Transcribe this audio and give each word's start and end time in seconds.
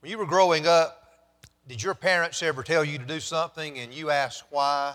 When 0.00 0.10
you 0.10 0.18
were 0.18 0.26
growing 0.26 0.66
up, 0.66 0.96
did 1.68 1.82
your 1.82 1.94
parents 1.94 2.42
ever 2.42 2.62
tell 2.62 2.84
you 2.84 2.98
to 2.98 3.04
do 3.04 3.20
something 3.20 3.78
and 3.78 3.92
you 3.92 4.10
asked 4.10 4.44
why? 4.50 4.94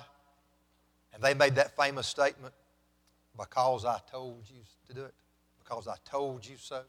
And 1.14 1.22
they 1.22 1.34
made 1.34 1.56
that 1.56 1.76
famous 1.78 2.08
statement, 2.08 2.54
because 3.38 3.86
I 3.86 4.00
told 4.12 4.44
you 4.50 4.62
to 4.88 4.94
do 4.94 5.04
it, 5.06 5.14
because 5.64 5.88
I 5.88 5.96
told 6.04 6.46
you 6.46 6.56
so. 6.58 6.82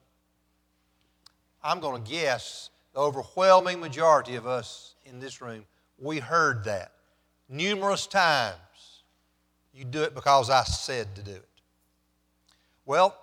I'm 1.62 1.78
going 1.78 2.02
to 2.02 2.10
guess 2.10 2.70
the 2.94 3.00
overwhelming 3.00 3.80
majority 3.80 4.36
of 4.36 4.46
us 4.46 4.94
in 5.04 5.20
this 5.20 5.40
room, 5.40 5.64
we 5.98 6.18
heard 6.18 6.64
that 6.64 6.92
numerous 7.48 8.06
times. 8.06 8.56
You 9.74 9.84
do 9.84 10.02
it 10.02 10.14
because 10.14 10.48
I 10.48 10.64
said 10.64 11.14
to 11.16 11.22
do 11.22 11.32
it. 11.32 11.48
Well, 12.86 13.16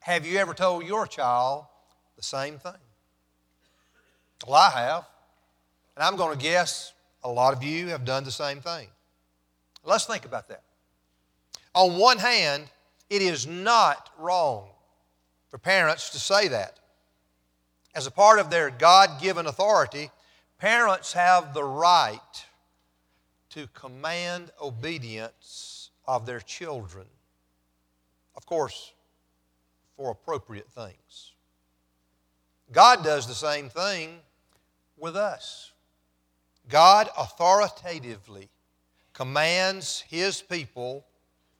have 0.00 0.26
you 0.26 0.38
ever 0.38 0.52
told 0.52 0.84
your 0.84 1.06
child 1.06 1.64
the 2.16 2.22
same 2.22 2.58
thing? 2.58 2.72
Well, 4.46 4.56
I 4.56 4.70
have. 4.70 5.06
And 5.96 6.04
I'm 6.04 6.16
going 6.16 6.36
to 6.36 6.42
guess 6.42 6.92
a 7.22 7.28
lot 7.28 7.54
of 7.54 7.62
you 7.62 7.88
have 7.88 8.04
done 8.04 8.24
the 8.24 8.30
same 8.30 8.60
thing. 8.60 8.88
Let's 9.84 10.06
think 10.06 10.24
about 10.24 10.48
that. 10.48 10.62
On 11.74 11.98
one 11.98 12.18
hand, 12.18 12.64
it 13.10 13.22
is 13.22 13.46
not 13.46 14.10
wrong 14.18 14.68
for 15.48 15.58
parents 15.58 16.10
to 16.10 16.18
say 16.18 16.48
that. 16.48 16.78
As 17.94 18.06
a 18.06 18.10
part 18.10 18.38
of 18.38 18.50
their 18.50 18.70
God 18.70 19.20
given 19.20 19.46
authority, 19.46 20.10
parents 20.58 21.12
have 21.12 21.54
the 21.54 21.64
right 21.64 22.18
to 23.50 23.68
command 23.68 24.50
obedience 24.60 25.90
of 26.06 26.26
their 26.26 26.40
children. 26.40 27.06
Of 28.36 28.46
course, 28.46 28.92
for 29.96 30.10
appropriate 30.10 30.68
things. 30.70 31.32
God 32.72 33.04
does 33.04 33.28
the 33.28 33.34
same 33.34 33.68
thing 33.68 34.18
with 34.98 35.16
us. 35.16 35.72
God 36.68 37.08
authoritatively 37.16 38.48
commands 39.12 40.04
His 40.08 40.42
people 40.42 41.04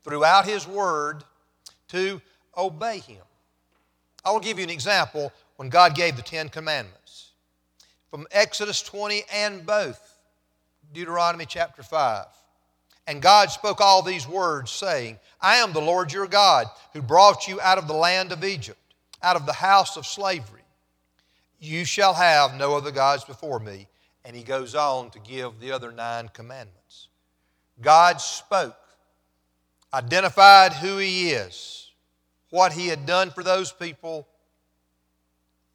throughout 0.03 0.47
His 0.47 0.67
Word 0.67 1.25
to 1.89 2.21
obey 2.57 2.99
Him. 2.99 3.23
I 4.25 4.33
will 4.33 4.41
give 4.41 4.59
you 4.59 4.65
an 4.65 4.71
example 4.71 5.33
when 5.57 5.69
God 5.69 5.95
gave 5.95 6.17
the 6.17 6.23
Ten 6.23 6.49
Commandments. 6.49 7.33
From 8.11 8.27
Exodus 8.31 8.83
20 8.83 9.23
and 9.33 9.67
both 9.67 10.19
Deuteronomy 10.93 11.47
chapter 11.47 11.83
5. 11.83 12.27
And 13.07 13.21
God 13.21 13.51
spoke 13.51 13.81
all 13.81 14.03
these 14.03 14.27
words, 14.27 14.71
saying, 14.71 15.19
I 15.41 15.57
am 15.57 15.73
the 15.73 15.81
Lord 15.81 16.13
your 16.13 16.27
God, 16.27 16.67
who 16.95 17.03
brought 17.03 17.47
you 17.47 17.61
out 17.61 17.77
of 17.77 17.87
the 17.87 17.95
land 17.95 18.33
of 18.33 18.45
Egypt, 18.45 18.79
out 19.23 19.37
of 19.37 19.45
the 19.45 19.53
house 19.53 19.97
of 19.97 20.07
slavery. 20.07 20.64
You 21.65 21.85
shall 21.85 22.15
have 22.15 22.55
no 22.55 22.77
other 22.77 22.91
gods 22.91 23.25
before 23.25 23.59
me. 23.59 23.87
And 24.25 24.37
he 24.37 24.43
goes 24.43 24.75
on 24.75 25.11
to 25.11 25.19
give 25.19 25.61
the 25.61 25.73
other 25.73 25.93
nine 25.93 26.29
commandments. 26.29 27.09
God 27.81 28.21
spoke, 28.21 28.77
identified 29.93 30.73
who 30.73 30.99
he 30.99 31.31
is, 31.31 31.91
what 32.51 32.73
he 32.73 32.89
had 32.89 33.05
done 33.07 33.31
for 33.31 33.43
those 33.43 33.73
people, 33.73 34.27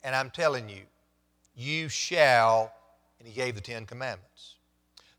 and 0.03 0.15
I'm 0.15 0.29
telling 0.29 0.69
you, 0.69 0.81
you 1.55 1.89
shall, 1.89 2.71
and 3.19 3.27
he 3.27 3.33
gave 3.33 3.55
the 3.55 3.61
Ten 3.61 3.85
Commandments. 3.85 4.55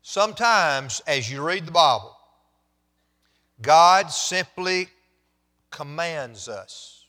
Sometimes, 0.01 1.01
as 1.05 1.31
you 1.31 1.41
read 1.41 1.67
the 1.67 1.71
Bible, 1.71 2.17
God 3.61 4.11
simply 4.11 4.89
commands 5.69 6.49
us 6.49 7.01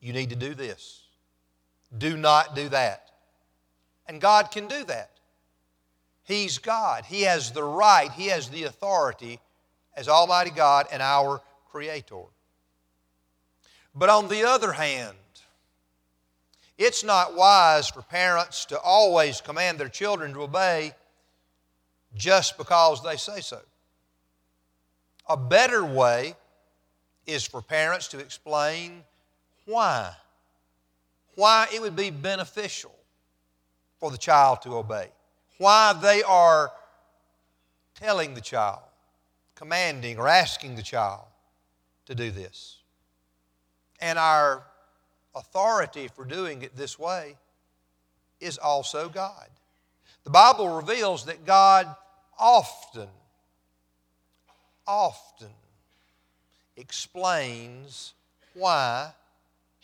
you 0.00 0.12
need 0.12 0.30
to 0.30 0.36
do 0.36 0.54
this, 0.54 1.02
do 1.96 2.16
not 2.16 2.54
do 2.54 2.68
that. 2.68 3.10
And 4.06 4.20
God 4.20 4.50
can 4.50 4.66
do 4.66 4.84
that. 4.84 5.10
He's 6.24 6.58
God. 6.58 7.04
He 7.06 7.22
has 7.22 7.52
the 7.52 7.64
right, 7.64 8.10
He 8.12 8.26
has 8.26 8.48
the 8.48 8.64
authority 8.64 9.40
as 9.96 10.08
Almighty 10.08 10.50
God 10.50 10.86
and 10.92 11.02
our 11.02 11.40
Creator. 11.70 12.24
But 13.94 14.10
on 14.10 14.28
the 14.28 14.44
other 14.44 14.72
hand, 14.72 15.16
it's 16.76 17.02
not 17.02 17.34
wise 17.34 17.88
for 17.88 18.02
parents 18.02 18.64
to 18.66 18.78
always 18.78 19.40
command 19.40 19.78
their 19.78 19.88
children 19.88 20.32
to 20.34 20.42
obey 20.42 20.92
just 22.14 22.56
because 22.56 23.02
they 23.02 23.16
say 23.16 23.40
so. 23.40 23.60
A 25.28 25.36
better 25.36 25.84
way 25.84 26.34
is 27.26 27.46
for 27.46 27.60
parents 27.60 28.08
to 28.08 28.18
explain 28.18 29.02
why. 29.66 30.12
Why 31.38 31.68
it 31.72 31.80
would 31.80 31.94
be 31.94 32.10
beneficial 32.10 32.92
for 34.00 34.10
the 34.10 34.18
child 34.18 34.62
to 34.62 34.74
obey. 34.74 35.06
Why 35.58 35.92
they 35.92 36.24
are 36.24 36.72
telling 37.94 38.34
the 38.34 38.40
child, 38.40 38.82
commanding, 39.54 40.18
or 40.18 40.26
asking 40.26 40.74
the 40.74 40.82
child 40.82 41.26
to 42.06 42.16
do 42.16 42.32
this. 42.32 42.78
And 44.00 44.18
our 44.18 44.64
authority 45.32 46.08
for 46.08 46.24
doing 46.24 46.62
it 46.62 46.76
this 46.76 46.98
way 46.98 47.36
is 48.40 48.58
also 48.58 49.08
God. 49.08 49.46
The 50.24 50.30
Bible 50.30 50.68
reveals 50.68 51.26
that 51.26 51.46
God 51.46 51.86
often, 52.36 53.10
often 54.88 55.54
explains 56.76 58.14
why 58.54 59.12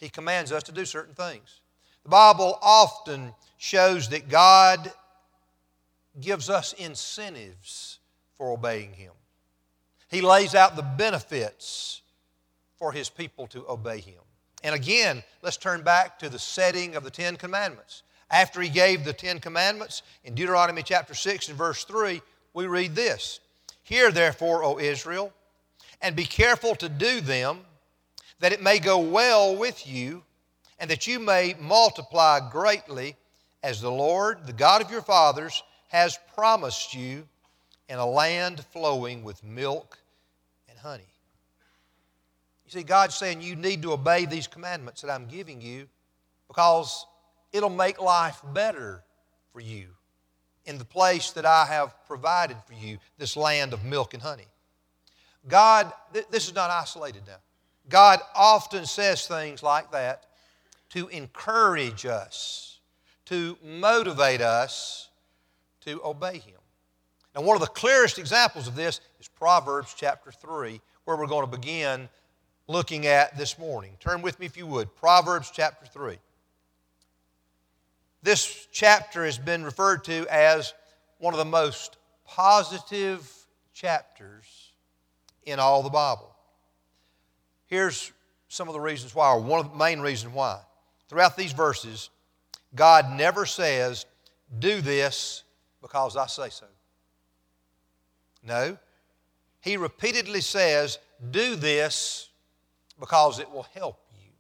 He 0.05 0.11
commands 0.11 0.53
us 0.53 0.63
to 0.65 0.73
do 0.73 0.85
certain 0.85 1.15
things. 1.15 1.61
The 2.03 2.11
Bible 2.11 2.59
often 2.61 3.33
shows 3.57 4.11
that 4.11 4.29
God 4.29 4.93
gives 6.21 6.51
us 6.51 6.75
incentives 6.75 8.01
for 8.37 8.51
obeying 8.51 8.93
Him. 8.93 9.13
He 10.11 10.21
lays 10.21 10.55
out 10.55 10.77
the 10.77 10.83
benefits 10.83 12.03
for 12.77 12.93
His 12.93 13.09
people 13.09 13.47
to 13.47 13.67
obey 13.67 14.01
Him. 14.01 14.21
And 14.63 14.75
again, 14.75 15.23
let's 15.41 15.57
turn 15.57 15.81
back 15.81 16.19
to 16.19 16.29
the 16.29 16.39
setting 16.39 16.97
of 16.97 17.05
the 17.05 17.11
Ten 17.11 17.37
Commandments. 17.37 18.03
After 18.31 18.61
he 18.61 18.69
gave 18.69 19.07
the 19.07 19.15
Ten 19.15 19.41
Commandments, 19.41 20.03
in 20.23 20.35
Deuteronomy 20.35 20.83
chapter 20.83 21.15
6 21.15 21.49
and 21.49 21.57
verse 21.57 21.85
3, 21.85 22.21
we 22.53 22.67
read 22.67 22.95
this 22.95 23.41
Hear 23.85 24.11
therefore, 24.11 24.65
O 24.65 24.79
Israel, 24.79 25.33
and 26.03 26.15
be 26.15 26.27
careful 26.27 26.75
to 26.75 26.91
do 26.91 27.23
them, 27.23 27.61
that 28.41 28.53
it 28.53 28.63
may 28.63 28.79
go 28.79 28.99
well 28.99 29.57
with 29.57 29.87
you, 29.87 30.23
and 30.79 30.91
that 30.91 31.07
you 31.07 31.19
may 31.19 31.55
multiply 31.61 32.41
greatly, 32.51 33.17
as 33.63 33.81
the 33.81 33.91
Lord, 33.91 34.47
the 34.47 34.53
God 34.53 34.83
of 34.83 34.91
your 34.91 35.03
fathers, 35.03 35.63
has 35.89 36.19
promised 36.35 36.95
you 36.95 37.27
in 37.89 37.99
a 37.99 38.07
land 38.07 38.65
flowing 38.73 39.23
with 39.23 39.43
milk 39.45 39.99
and 40.69 40.79
honey. 40.79 41.07
You 42.65 42.71
see, 42.71 42.83
God's 42.83 43.15
saying 43.15 43.43
you 43.43 43.57
need 43.57 43.83
to 43.83 43.93
obey 43.93 44.27
these 44.27 44.47
commandments 44.47 45.03
that 45.03 45.11
I'm 45.11 45.27
giving 45.27 45.61
you 45.61 45.87
because 46.49 47.07
it'll 47.53 47.71
make 47.71 48.01
life 48.01 48.41
better 48.53 49.03
for 49.53 49.61
you 49.61 49.89
in 50.67 50.79
the 50.79 50.85
place 50.85 51.31
that 51.33 51.45
I 51.45 51.67
have 51.67 51.95
provided 52.07 52.57
for 52.67 52.75
you, 52.75 52.99
this 53.19 53.37
land 53.37 53.73
of 53.73 53.85
milk 53.85 54.15
and 54.15 54.23
honey. 54.23 54.47
God, 55.47 55.93
th- 56.13 56.27
this 56.31 56.49
is 56.49 56.55
not 56.55 56.71
isolated 56.71 57.23
now. 57.27 57.37
God 57.89 58.21
often 58.35 58.87
says 58.87 59.27
things 59.27 59.63
like 59.63 59.93
that 59.93 60.27
to 60.91 61.09
encourage 61.09 62.07
us, 62.07 62.79
to 63.27 63.59
motivate 63.63 64.41
us 64.41 65.09
to 65.83 66.01
obey 66.05 66.39
Him. 66.39 66.55
Now, 67.35 67.43
one 67.43 67.57
of 67.57 67.61
the 67.61 67.67
clearest 67.67 68.19
examples 68.19 68.69
of 68.69 68.77
this 68.77 69.01
is 69.21 69.29
Proverbs 69.29 69.95
chapter 69.97 70.31
3, 70.31 70.81
where 71.05 71.17
we're 71.17 71.27
going 71.27 71.45
to 71.45 71.57
begin 71.57 72.09
looking 72.69 73.07
at 73.07 73.37
this 73.37 73.59
morning. 73.59 73.97
Turn 74.01 74.23
with 74.23 74.39
me, 74.39 74.47
if 74.47 74.57
you 74.57 74.67
would, 74.67 74.95
Proverbs 74.95 75.51
chapter 75.53 75.85
3. 75.87 76.17
This 78.23 78.69
chapter 78.73 79.25
has 79.25 79.37
been 79.37 79.65
referred 79.65 80.05
to 80.05 80.27
as 80.31 80.73
one 81.19 81.35
of 81.35 81.39
the 81.39 81.45
most 81.45 81.99
positive 82.25 83.31
chapters 83.75 84.73
in 85.45 85.59
all 85.59 85.83
the 85.83 85.91
Bible. 85.91 86.34
Here's 87.67 88.13
some 88.49 88.69
of 88.69 88.75
the 88.75 88.81
reasons 88.81 89.15
why, 89.15 89.31
or 89.33 89.41
one 89.41 89.61
of 89.65 89.73
the 89.73 89.77
main 89.77 90.01
reasons 90.01 90.35
why. 90.35 90.61
Throughout 91.09 91.37
these 91.37 91.53
verses, 91.53 92.11
God 92.75 93.11
never 93.11 93.47
says, 93.47 94.07
Do 94.59 94.81
this 94.81 95.43
because 95.81 96.17
I 96.17 96.27
say 96.27 96.51
so. 96.51 96.67
No. 98.43 98.79
He 99.61 99.77
repeatedly 99.77 100.41
says, 100.41 100.99
Do 101.31 101.57
this 101.57 102.29
because 103.01 103.39
it 103.39 103.51
will 103.51 103.67
help 103.75 103.99
you. 104.21 104.31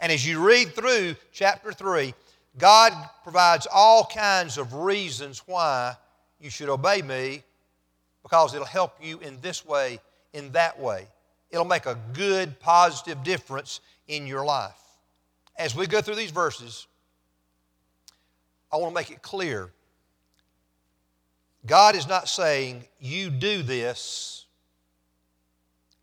And 0.00 0.12
as 0.12 0.26
you 0.26 0.44
read 0.46 0.74
through 0.74 1.16
chapter 1.32 1.72
3, 1.72 2.14
God 2.56 2.92
provides 3.22 3.66
all 3.72 4.04
kinds 4.04 4.58
of 4.58 4.74
reasons 4.74 5.42
why 5.46 5.96
you 6.40 6.50
should 6.50 6.68
obey 6.68 7.02
me 7.02 7.42
because 8.22 8.54
it'll 8.54 8.66
help 8.66 8.96
you 9.02 9.18
in 9.20 9.40
this 9.40 9.64
way, 9.64 9.98
in 10.32 10.52
that 10.52 10.78
way. 10.78 11.06
It'll 11.50 11.64
make 11.64 11.86
a 11.86 11.98
good, 12.12 12.60
positive 12.60 13.22
difference 13.22 13.80
in 14.06 14.26
your 14.26 14.44
life. 14.44 14.78
As 15.56 15.74
we 15.74 15.86
go 15.86 16.00
through 16.00 16.16
these 16.16 16.30
verses, 16.30 16.86
I 18.72 18.76
want 18.76 18.90
to 18.90 18.94
make 18.94 19.10
it 19.10 19.22
clear. 19.22 19.70
God 21.66 21.96
is 21.96 22.06
not 22.06 22.28
saying, 22.28 22.84
you 23.00 23.30
do 23.30 23.62
this 23.62 24.46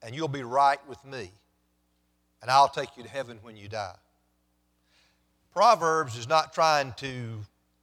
and 0.01 0.15
you'll 0.15 0.27
be 0.27 0.43
right 0.43 0.79
with 0.87 1.03
me, 1.03 1.31
and 2.41 2.51
I'll 2.51 2.69
take 2.69 2.95
you 2.95 3.03
to 3.03 3.09
heaven 3.09 3.39
when 3.41 3.57
you 3.57 3.67
die. 3.67 3.95
Proverbs 5.51 6.15
is 6.15 6.27
not 6.27 6.53
trying 6.53 6.93
to 6.97 7.39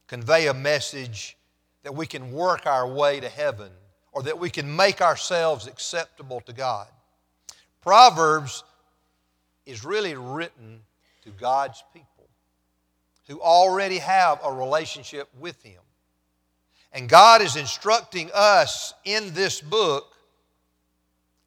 convey 0.06 0.46
a 0.46 0.54
message 0.54 1.36
that 1.82 1.94
we 1.94 2.06
can 2.06 2.32
work 2.32 2.66
our 2.66 2.86
way 2.86 3.18
to 3.18 3.28
heaven 3.28 3.70
or 4.12 4.22
that 4.22 4.38
we 4.38 4.50
can 4.50 4.76
make 4.76 5.00
ourselves 5.00 5.66
acceptable 5.66 6.40
to 6.42 6.52
God. 6.52 6.86
Proverbs 7.82 8.64
is 9.66 9.84
really 9.84 10.14
written 10.14 10.80
to 11.24 11.30
God's 11.30 11.82
people 11.92 12.28
who 13.28 13.40
already 13.40 13.98
have 13.98 14.40
a 14.44 14.52
relationship 14.52 15.28
with 15.38 15.62
Him. 15.62 15.80
And 16.92 17.08
God 17.08 17.42
is 17.42 17.56
instructing 17.56 18.30
us 18.34 18.92
in 19.04 19.34
this 19.34 19.60
book 19.60 20.12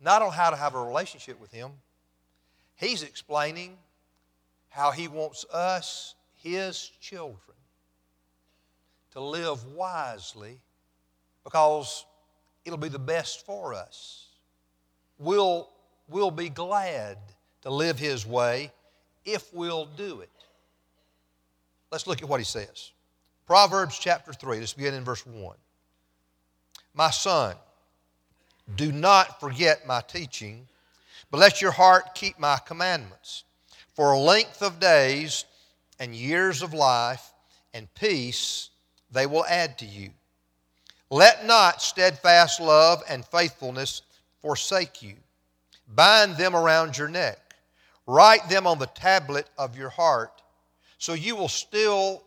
not 0.05 0.21
on 0.21 0.31
how 0.31 0.51
to 0.51 0.55
have 0.55 0.75
a 0.75 0.83
relationship 0.83 1.39
with 1.41 1.51
Him, 1.51 1.71
He's 2.75 3.03
explaining 3.03 3.77
how 4.69 4.91
He 4.91 5.07
wants 5.07 5.45
us, 5.51 6.15
His 6.43 6.91
children, 7.01 7.57
to 9.11 9.21
live 9.21 9.65
wisely 9.73 10.59
because 11.43 12.05
it'll 12.65 12.77
be 12.77 12.89
the 12.89 12.99
best 12.99 13.45
for 13.45 13.73
us. 13.73 14.27
We'll, 15.17 15.69
we'll 16.07 16.31
be 16.31 16.49
glad 16.49 17.17
to 17.61 17.69
live 17.69 17.99
His 17.99 18.25
way 18.25 18.71
if 19.25 19.53
we'll 19.53 19.85
do 19.97 20.21
it. 20.21 20.29
Let's 21.91 22.07
look 22.07 22.21
at 22.21 22.29
what 22.29 22.39
He 22.39 22.45
says. 22.45 22.91
Proverbs 23.45 23.99
chapter 23.99 24.33
3, 24.33 24.59
let's 24.59 24.73
begin 24.73 24.93
in 24.95 25.03
verse 25.03 25.25
1. 25.25 25.55
My 26.93 27.09
son, 27.11 27.55
do 28.75 28.91
not 28.91 29.39
forget 29.39 29.85
my 29.85 30.01
teaching, 30.01 30.67
but 31.29 31.39
let 31.39 31.61
your 31.61 31.71
heart 31.71 32.15
keep 32.15 32.39
my 32.39 32.57
commandments. 32.65 33.43
For 33.93 34.17
length 34.17 34.61
of 34.61 34.79
days 34.79 35.45
and 35.99 36.15
years 36.15 36.61
of 36.61 36.73
life 36.73 37.31
and 37.73 37.93
peace 37.95 38.69
they 39.11 39.25
will 39.25 39.45
add 39.45 39.77
to 39.79 39.85
you. 39.85 40.09
Let 41.09 41.45
not 41.45 41.81
steadfast 41.81 42.59
love 42.59 43.03
and 43.07 43.23
faithfulness 43.25 44.01
forsake 44.41 45.01
you. 45.01 45.15
Bind 45.87 46.37
them 46.37 46.55
around 46.55 46.97
your 46.97 47.07
neck. 47.07 47.39
Write 48.07 48.49
them 48.49 48.67
on 48.67 48.79
the 48.79 48.87
tablet 48.87 49.49
of 49.57 49.77
your 49.77 49.89
heart, 49.89 50.41
so 50.97 51.13
you 51.13 51.35
will 51.35 51.49
still 51.49 52.23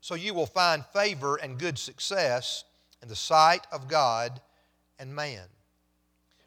so 0.00 0.14
you 0.14 0.34
will 0.34 0.46
find 0.46 0.84
favor 0.92 1.34
and 1.36 1.58
good 1.58 1.76
success 1.76 2.62
in 3.02 3.08
the 3.08 3.16
sight 3.16 3.66
of 3.72 3.88
God 3.88 4.40
and 5.00 5.12
man. 5.12 5.42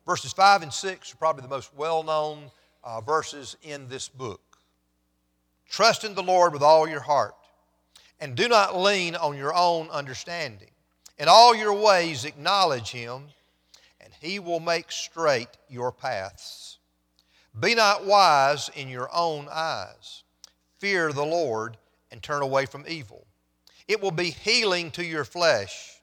Verses 0.05 0.31
5 0.31 0.63
and 0.63 0.73
6 0.73 1.13
are 1.13 1.17
probably 1.17 1.41
the 1.41 1.49
most 1.49 1.75
well 1.75 2.01
known 2.01 2.51
uh, 2.83 3.01
verses 3.01 3.57
in 3.61 3.89
this 3.89 4.07
book. 4.07 4.41
Trust 5.69 6.03
in 6.03 6.15
the 6.15 6.23
Lord 6.23 6.53
with 6.53 6.63
all 6.63 6.87
your 6.87 7.01
heart, 7.01 7.35
and 8.19 8.35
do 8.35 8.47
not 8.47 8.77
lean 8.77 9.15
on 9.15 9.37
your 9.37 9.53
own 9.53 9.89
understanding. 9.89 10.71
In 11.17 11.27
all 11.27 11.53
your 11.53 11.73
ways, 11.73 12.25
acknowledge 12.25 12.89
Him, 12.89 13.25
and 14.09 14.15
He 14.27 14.39
will 14.39 14.59
make 14.59 14.91
straight 14.91 15.49
your 15.69 15.91
paths. 15.91 16.79
Be 17.59 17.75
not 17.75 18.05
wise 18.05 18.69
in 18.75 18.89
your 18.89 19.09
own 19.13 19.47
eyes. 19.51 20.23
Fear 20.79 21.13
the 21.13 21.25
Lord 21.25 21.77
and 22.11 22.23
turn 22.23 22.41
away 22.41 22.65
from 22.65 22.85
evil. 22.87 23.27
It 23.87 24.01
will 24.01 24.11
be 24.11 24.31
healing 24.31 24.89
to 24.91 25.05
your 25.05 25.25
flesh 25.25 26.01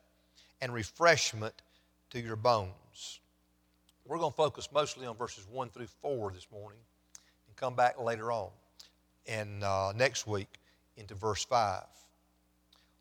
and 0.61 0.73
refreshment 0.73 1.53
to 2.11 2.19
your 2.19 2.37
bones. 2.37 3.19
We're 4.05 4.19
going 4.19 4.31
to 4.31 4.37
focus 4.37 4.69
mostly 4.73 5.05
on 5.05 5.17
verses 5.17 5.45
1 5.51 5.69
through 5.69 5.87
4 6.01 6.31
this 6.31 6.47
morning 6.49 6.79
and 7.47 7.55
come 7.57 7.75
back 7.75 7.99
later 7.99 8.31
on 8.31 8.49
and 9.27 9.63
uh, 9.65 9.91
next 9.93 10.27
week 10.27 10.59
into 10.95 11.13
verse 11.13 11.43
5. 11.43 11.83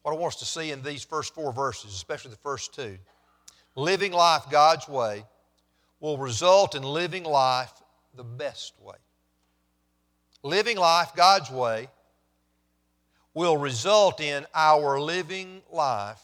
What 0.02 0.12
I 0.12 0.16
want 0.16 0.34
us 0.34 0.40
to 0.40 0.44
see 0.46 0.72
in 0.72 0.82
these 0.82 1.04
first 1.04 1.32
four 1.32 1.52
verses, 1.52 1.92
especially 1.92 2.32
the 2.32 2.38
first 2.38 2.74
two, 2.74 2.98
living 3.76 4.12
life 4.12 4.44
God's 4.50 4.88
way 4.88 5.24
will 6.00 6.18
result 6.18 6.74
in 6.74 6.82
living 6.82 7.24
life 7.24 7.72
the 8.14 8.24
best 8.24 8.74
way. 8.80 8.96
Living 10.42 10.76
life 10.76 11.12
God's 11.14 11.50
way 11.50 11.88
will 13.34 13.58
result 13.58 14.20
in 14.20 14.46
our 14.54 14.98
living 14.98 15.60
life 15.70 16.22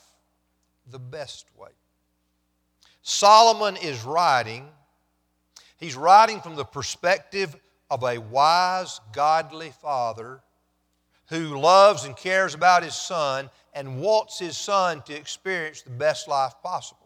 the 0.91 0.99
best 0.99 1.47
way. 1.57 1.69
Solomon 3.03 3.77
is 3.77 4.03
writing, 4.05 4.69
he's 5.77 5.97
writing 5.97 6.41
from 6.41 6.57
the 6.57 6.65
perspective 6.65 7.55
of 7.91 8.03
a 8.05 8.19
wise, 8.19 9.01
godly 9.13 9.73
father 9.83 10.41
who 11.29 11.59
loves 11.59 12.05
and 12.05 12.17
cares 12.17 12.55
about 12.55 12.83
his 12.83 12.95
son 12.95 13.51
and 13.75 14.01
wants 14.01 14.39
his 14.39 14.57
son 14.57 15.03
to 15.03 15.15
experience 15.15 15.83
the 15.83 15.91
best 15.91 16.29
life 16.29 16.55
possible. 16.63 17.02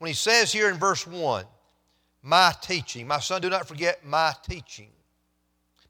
When 0.00 0.08
he 0.08 0.14
says 0.14 0.50
here 0.50 0.70
in 0.70 0.78
verse 0.78 1.06
1, 1.06 1.44
my 2.22 2.54
teaching, 2.62 3.06
my 3.06 3.20
son, 3.20 3.42
do 3.42 3.50
not 3.50 3.68
forget 3.68 4.02
my 4.02 4.32
teaching, 4.48 4.88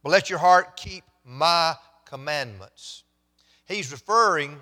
but 0.03 0.11
let 0.11 0.29
your 0.29 0.41
heart 0.41 0.77
keep 0.77 1.05
my 1.25 1.77
commandments. 2.07 3.05
He's 3.67 3.93
referring 3.93 4.57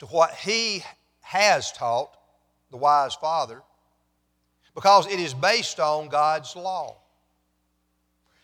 to 0.00 0.06
what 0.06 0.34
he 0.34 0.82
has 1.20 1.70
taught, 1.70 2.10
the 2.72 2.76
wise 2.76 3.14
father, 3.14 3.62
because 4.74 5.06
it 5.06 5.20
is 5.20 5.32
based 5.32 5.78
on 5.78 6.08
God's 6.08 6.56
law. 6.56 6.96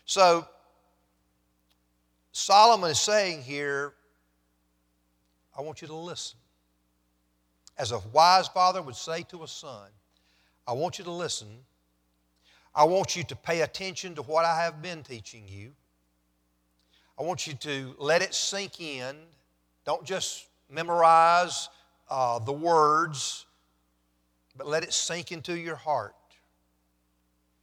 So, 0.05 0.47
Solomon 2.31 2.91
is 2.91 2.99
saying 3.01 3.41
here, 3.41 3.93
I 5.57 5.63
want 5.63 5.81
you 5.81 5.89
to 5.89 5.95
listen. 5.95 6.39
As 7.77 7.91
a 7.91 7.99
wise 8.11 8.47
father 8.47 8.81
would 8.81 8.95
say 8.95 9.23
to 9.23 9.43
a 9.43 9.47
son, 9.47 9.89
I 10.67 10.73
want 10.73 10.97
you 10.97 11.05
to 11.05 11.11
listen. 11.11 11.47
I 12.75 12.85
want 12.85 13.15
you 13.15 13.23
to 13.23 13.35
pay 13.35 13.61
attention 13.61 14.15
to 14.15 14.21
what 14.21 14.45
I 14.45 14.61
have 14.61 14.81
been 14.81 15.03
teaching 15.03 15.43
you. 15.47 15.73
I 17.19 17.23
want 17.23 17.45
you 17.45 17.53
to 17.53 17.95
let 17.99 18.21
it 18.21 18.33
sink 18.33 18.81
in. 18.81 19.15
Don't 19.85 20.03
just 20.03 20.47
memorize 20.69 21.69
uh, 22.09 22.39
the 22.39 22.53
words, 22.53 23.45
but 24.57 24.67
let 24.67 24.83
it 24.83 24.93
sink 24.93 25.31
into 25.31 25.57
your 25.57 25.75
heart. 25.75 26.15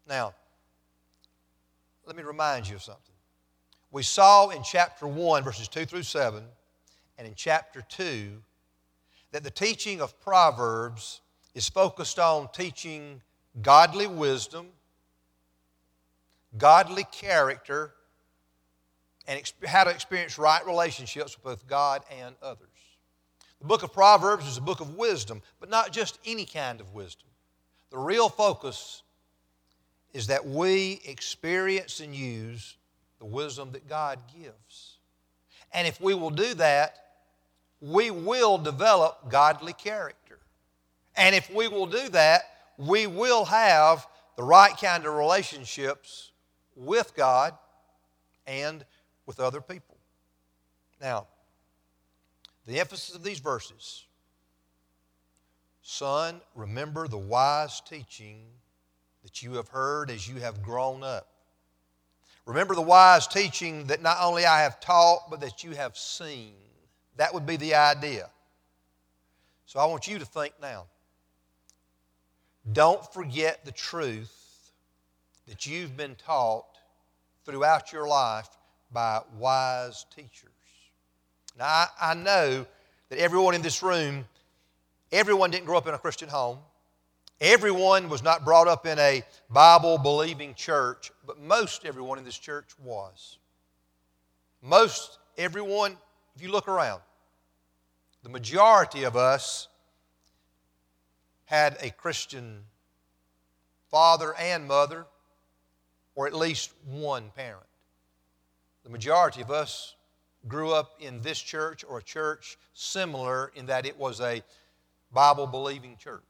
Now, 0.09 0.35
let 2.07 2.17
me 2.17 2.23
remind 2.23 2.69
you 2.69 2.77
of 2.77 2.83
something. 2.83 3.15
We 3.93 4.03
saw 4.03 4.51
in 4.51 4.63
chapter 4.63 5.07
1, 5.07 5.43
verses 5.43 5.67
2 5.69 5.85
through 5.85 6.05
7, 6.05 6.45
and 7.19 7.27
in 7.27 7.35
chapter 7.35 7.83
2, 7.89 8.41
that 9.33 9.45
the 9.45 9.51
teaching 9.51 10.01
of 10.01 10.21
Proverbs 10.21 11.21
is 11.55 11.69
focused 11.69 12.19
on 12.19 12.49
teaching 12.53 13.21
godly 13.63 14.07
wisdom, 14.07 14.69
godly 16.59 17.05
character, 17.13 17.93
and 19.27 19.41
how 19.67 19.85
to 19.85 19.91
experience 19.91 20.39
right 20.39 20.65
relationships 20.67 21.37
with 21.37 21.45
both 21.45 21.67
God 21.69 22.03
and 22.21 22.35
others. 22.43 22.69
The 23.61 23.67
book 23.67 23.83
of 23.83 23.93
Proverbs 23.93 24.47
is 24.47 24.57
a 24.57 24.63
book 24.63 24.81
of 24.81 24.97
wisdom, 24.97 25.43
but 25.61 25.69
not 25.69 25.93
just 25.93 26.19
any 26.25 26.47
kind 26.47 26.81
of 26.81 26.95
wisdom. 26.95 27.29
The 27.91 27.99
real 27.99 28.29
focus 28.29 29.03
is 30.13 30.29
that 30.29 30.47
we 30.47 31.01
experience 31.05 32.01
and 32.01 32.15
use 32.15 32.77
the 33.19 33.27
wisdom 33.27 33.73
that 33.73 33.89
God 33.89 34.19
gives. 34.41 34.97
And 35.73 35.87
if 35.87 36.01
we 36.01 36.15
will 36.15 36.31
do 36.31 36.55
that, 36.55 37.10
we 37.81 38.11
will 38.11 38.59
develop 38.59 39.31
godly 39.31 39.73
character. 39.73 40.39
And 41.17 41.35
if 41.35 41.53
we 41.53 41.69
will 41.69 41.87
do 41.87 42.09
that, 42.11 42.43
we 42.77 43.07
will 43.07 43.45
have 43.45 44.07
the 44.37 44.43
right 44.43 44.77
kind 44.77 45.05
of 45.07 45.15
relationships 45.15 46.31
with 46.77 47.15
God 47.15 47.55
and 48.47 48.85
with 49.27 49.41
other 49.41 49.61
people. 49.61 49.97
Now, 51.01 51.27
the 52.67 52.81
emphasis 52.81 53.15
of 53.15 53.23
these 53.23 53.41
verses 53.41 54.05
Son, 55.83 56.41
remember 56.55 57.09
the 57.09 57.19
wise 57.19 57.81
teaching 57.81 58.45
that 59.25 59.43
you 59.43 59.55
have 59.55 59.69
heard 59.69 60.09
as 60.09 60.29
you 60.29 60.37
have 60.37 60.63
grown 60.63 61.03
up. 61.03 61.27
Remember 62.47 62.75
the 62.75 62.81
wise 62.81 63.27
teaching 63.27 63.87
that 63.87 64.01
not 64.01 64.19
only 64.21 64.47
I 64.47 64.63
have 64.63 64.81
taught, 64.81 65.31
but 65.31 65.41
that 65.41 65.65
you 65.65 65.73
have 65.73 65.97
seen. 65.97 66.55
That 67.17 67.35
would 67.35 67.47
be 67.47 67.57
the 67.57 67.75
idea. 67.75 68.31
So 69.67 69.79
I 69.79 69.87
want 69.87 70.09
you 70.09 70.19
to 70.19 70.25
think 70.25 70.55
now. 70.61 70.87
Don't 72.73 73.05
forget 73.13 73.65
the 73.65 73.73
truth 73.73 74.73
that 75.49 75.67
you've 75.67 75.97
been 75.97 76.15
taught 76.15 76.67
throughout 77.45 77.93
your 77.93 78.07
life 78.07 78.49
by 78.93 79.21
wise 79.39 80.07
teachers. 80.15 80.51
Now, 81.59 81.65
I, 81.67 81.89
I 82.01 82.15
know 82.15 82.67
that 83.09 83.19
everyone 83.19 83.55
in 83.55 83.63
this 83.63 83.83
room, 83.83 84.25
everyone 85.13 85.51
didn't 85.51 85.67
grow 85.67 85.79
up 85.79 85.87
in 85.87 85.95
a 85.95 85.99
Christian 85.99 86.29
home. 86.29 86.59
Everyone 87.41 88.09
was 88.09 88.23
not 88.23 88.45
brought 88.45 88.69
up 88.69 88.87
in 88.87 88.99
a 88.99 89.23
Bible 89.49 89.99
believing 89.99 90.55
church, 90.55 91.11
but 91.27 91.41
most 91.41 91.85
everyone 91.85 92.19
in 92.19 92.25
this 92.25 92.39
church 92.39 92.69
was. 92.85 93.39
Most 94.63 95.19
everyone, 95.39 95.97
if 96.41 96.45
you 96.45 96.51
look 96.51 96.69
around, 96.69 97.03
the 98.23 98.31
majority 98.31 99.03
of 99.03 99.15
us 99.15 99.69
had 101.45 101.77
a 101.83 101.91
Christian 101.91 102.63
father 103.91 104.35
and 104.39 104.67
mother, 104.67 105.05
or 106.15 106.27
at 106.27 106.33
least 106.33 106.71
one 106.87 107.31
parent. 107.37 107.67
The 108.85 108.89
majority 108.89 109.43
of 109.43 109.51
us 109.51 109.95
grew 110.49 110.73
up 110.73 110.93
in 110.99 111.21
this 111.21 111.39
church 111.39 111.85
or 111.87 111.99
a 111.99 112.03
church 112.03 112.57
similar 112.73 113.53
in 113.55 113.67
that 113.67 113.85
it 113.85 113.99
was 113.99 114.23
a 114.23 114.43
Bible 115.13 115.47
believing 115.47 115.99
church. 115.99 116.23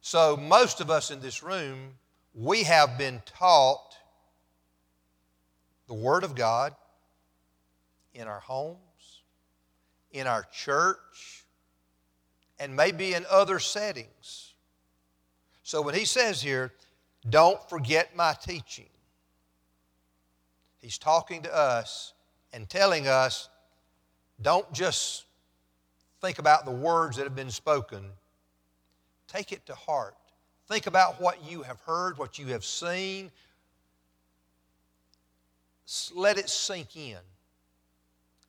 So, 0.00 0.36
most 0.36 0.80
of 0.80 0.90
us 0.90 1.12
in 1.12 1.20
this 1.20 1.44
room, 1.44 1.92
we 2.34 2.64
have 2.64 2.98
been 2.98 3.22
taught 3.24 3.96
the 5.86 5.94
Word 5.94 6.24
of 6.24 6.34
God 6.34 6.74
in 8.14 8.28
our 8.28 8.40
homes, 8.40 9.22
in 10.10 10.26
our 10.26 10.44
church, 10.52 11.44
and 12.58 12.74
maybe 12.76 13.14
in 13.14 13.24
other 13.30 13.58
settings. 13.58 14.54
So, 15.62 15.82
when 15.82 15.94
he 15.94 16.04
says 16.04 16.42
here, 16.42 16.72
don't 17.28 17.60
forget 17.68 18.14
my 18.16 18.34
teaching, 18.34 18.90
he's 20.80 20.98
talking 20.98 21.42
to 21.42 21.54
us 21.54 22.12
and 22.52 22.68
telling 22.68 23.08
us 23.08 23.48
don't 24.40 24.70
just 24.72 25.24
think 26.20 26.38
about 26.38 26.64
the 26.64 26.72
words 26.72 27.16
that 27.16 27.24
have 27.24 27.36
been 27.36 27.50
spoken, 27.50 28.04
take 29.28 29.52
it 29.52 29.64
to 29.66 29.74
heart. 29.74 30.14
Think 30.68 30.86
about 30.86 31.20
what 31.20 31.44
you 31.48 31.62
have 31.62 31.80
heard, 31.80 32.18
what 32.18 32.38
you 32.38 32.46
have 32.46 32.64
seen. 32.64 33.30
Let 36.14 36.38
it 36.38 36.48
sink 36.48 36.96
in. 36.96 37.18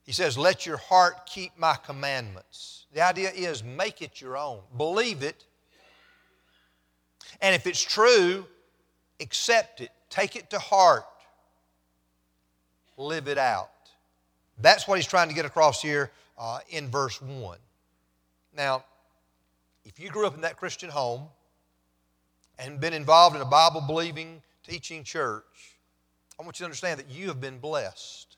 He 0.04 0.12
says, 0.12 0.38
Let 0.38 0.66
your 0.66 0.78
heart 0.78 1.26
keep 1.26 1.58
my 1.58 1.76
commandments. 1.76 2.86
The 2.94 3.02
idea 3.02 3.32
is 3.32 3.64
make 3.64 4.02
it 4.02 4.22
your 4.22 4.38
own, 4.38 4.60
believe 4.78 5.24
it. 5.24 5.46
And 7.42 7.56
if 7.56 7.66
it's 7.66 7.82
true, 7.82 8.46
accept 9.20 9.82
it, 9.82 9.92
take 10.10 10.36
it 10.36 10.50
to 10.52 10.60
heart, 10.60 11.06
live 12.98 13.28
it 13.28 13.38
out. 13.38 13.70
That's 14.60 14.88
what 14.88 14.98
he's 14.98 15.08
trying 15.08 15.30
to 15.30 15.34
get 15.34 15.46
across 15.46 15.82
here 15.82 16.12
uh, 16.38 16.60
in 16.70 16.90
verse 16.90 17.22
1. 17.22 17.58
Now, 18.56 18.84
if 19.86 20.00
you 20.00 20.10
grew 20.10 20.28
up 20.28 20.36
in 20.36 20.42
that 20.42 20.58
Christian 20.58 20.90
home 20.90 21.24
and 22.60 22.80
been 22.80 22.94
involved 22.94 23.36
in 23.36 23.42
a 23.42 23.46
Bible 23.46 23.82
believing, 23.82 24.42
teaching 24.64 25.04
church, 25.04 25.44
I 26.40 26.44
want 26.44 26.60
you 26.60 26.64
to 26.64 26.66
understand 26.66 27.00
that 27.00 27.10
you 27.10 27.28
have 27.28 27.42
been 27.42 27.58
blessed. 27.58 28.33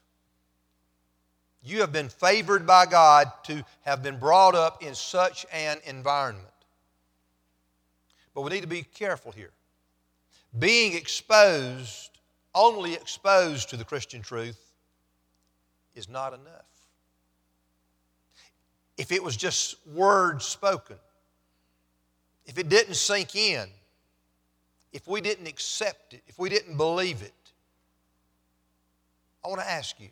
You 1.65 1.81
have 1.81 1.91
been 1.91 2.09
favored 2.09 2.67
by 2.67 2.85
God 2.85 3.31
to 3.45 3.65
have 3.85 4.03
been 4.03 4.19
brought 4.19 4.53
up 4.53 4.83
in 4.83 4.93
such 4.93 5.47
an 5.51 5.79
environment. 5.85 6.45
But 8.35 8.43
we 8.43 8.51
need 8.51 8.61
to 8.61 8.67
be 8.67 8.83
careful 8.83 9.31
here. 9.31 9.49
Being 10.59 10.93
exposed, 10.93 12.19
only 12.53 12.93
exposed 12.93 13.71
to 13.71 13.77
the 13.77 13.83
Christian 13.83 14.21
truth, 14.21 14.59
is 15.95 16.07
not 16.07 16.33
enough. 16.33 16.65
If 18.95 19.11
it 19.11 19.23
was 19.23 19.35
just 19.35 19.75
words 19.87 20.45
spoken, 20.45 20.97
if 22.45 22.59
it 22.59 22.69
didn't 22.69 22.93
sink 22.93 23.35
in, 23.35 23.67
if 24.93 25.07
we 25.07 25.19
didn't 25.19 25.47
accept 25.47 26.13
it, 26.13 26.21
if 26.27 26.37
we 26.37 26.47
didn't 26.47 26.77
believe 26.77 27.23
it, 27.23 27.33
I 29.43 29.47
want 29.47 29.61
to 29.61 29.69
ask 29.69 29.99
you 29.99 30.09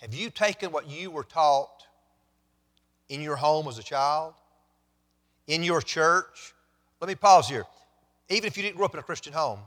have 0.00 0.14
you 0.14 0.30
taken 0.30 0.70
what 0.70 0.88
you 0.88 1.10
were 1.10 1.24
taught 1.24 1.84
in 3.08 3.20
your 3.20 3.36
home 3.36 3.66
as 3.68 3.78
a 3.78 3.82
child, 3.82 4.34
in 5.46 5.62
your 5.62 5.80
church? 5.80 6.54
Let 7.00 7.08
me 7.08 7.14
pause 7.14 7.48
here. 7.48 7.64
Even 8.28 8.46
if 8.46 8.56
you 8.56 8.62
didn't 8.62 8.76
grow 8.76 8.86
up 8.86 8.94
in 8.94 9.00
a 9.00 9.02
Christian 9.02 9.32
home, 9.32 9.60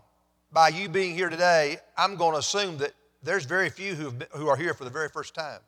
by 0.51 0.69
you 0.69 0.89
being 0.89 1.15
here 1.15 1.29
today, 1.29 1.77
I'm 1.97 2.15
going 2.15 2.33
to 2.33 2.39
assume 2.39 2.77
that 2.77 2.93
there's 3.23 3.45
very 3.45 3.69
few 3.69 3.93
who, 3.93 4.13
who 4.31 4.47
are 4.47 4.55
here 4.55 4.73
for 4.73 4.83
the 4.83 4.89
very 4.89 5.09
first 5.09 5.33
time. 5.33 5.59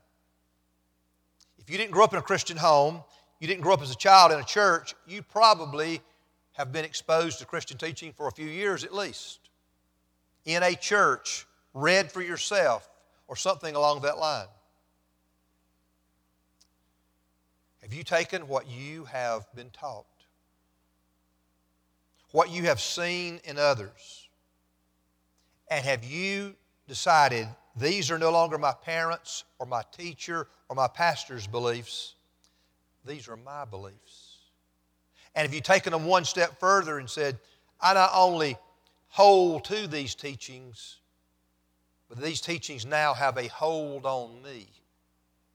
If 1.58 1.70
you 1.70 1.78
didn't 1.78 1.92
grow 1.92 2.04
up 2.04 2.14
in 2.14 2.20
a 2.20 2.24
Christian 2.24 2.58
home, 2.58 3.04
you 3.40 3.48
didn't 3.48 3.62
grow 3.62 3.74
up 3.74 3.82
as 3.82 3.92
a 3.92 3.96
child 3.96 4.32
in 4.32 4.40
a 4.40 4.44
church, 4.44 4.96
you 5.08 5.22
probably 5.22 6.02
have 6.54 6.72
been 6.72 6.86
exposed 6.86 7.40
to 7.40 7.46
Christian 7.46 7.78
teaching 7.78 8.14
for 8.14 8.28
a 8.28 8.32
few 8.32 8.48
years 8.48 8.84
at 8.84 8.94
least. 8.94 9.40
In 10.46 10.64
a 10.64 10.76
church, 10.76 11.46
read 11.74 12.12
for 12.12 12.22
yourself, 12.22 12.90
or 13.28 13.36
something 13.36 13.76
along 13.76 14.02
that 14.02 14.18
line. 14.18 14.48
Have 17.82 17.94
you 17.94 18.04
taken 18.04 18.48
what 18.48 18.68
you 18.68 19.06
have 19.06 19.46
been 19.56 19.70
taught? 19.70 20.06
What 22.32 22.50
you 22.50 22.64
have 22.64 22.80
seen 22.80 23.40
in 23.44 23.58
others? 23.58 24.28
And 25.70 25.84
have 25.86 26.04
you 26.04 26.56
decided 26.88 27.48
these 27.76 28.10
are 28.10 28.18
no 28.20 28.32
longer 28.32 28.58
my 28.58 28.74
parents 28.74 29.44
or 29.60 29.66
my 29.66 29.84
teacher 29.96 30.48
or 30.70 30.76
my 30.76 30.88
pastor's 30.88 31.46
beliefs? 31.46 32.16
These 33.06 33.28
are 33.28 33.38
my 33.38 33.66
beliefs. 33.66 34.38
And 35.36 35.46
have 35.46 35.54
you 35.54 35.62
taken 35.62 35.92
them 35.92 36.06
one 36.06 36.26
step 36.26 36.60
further 36.60 37.00
and 37.00 37.10
said, 37.10 37.38
I 37.82 37.94
not 37.94 38.12
only 38.14 38.58
hold 39.10 39.66
to 39.66 39.88
these 39.88 40.16
teachings, 40.16 40.98
but 42.10 42.22
these 42.22 42.42
teachings 42.42 42.86
now 42.86 43.14
have 43.14 43.38
a 43.38 43.48
hold 43.48 44.06
on 44.06 44.42
me. 44.44 44.68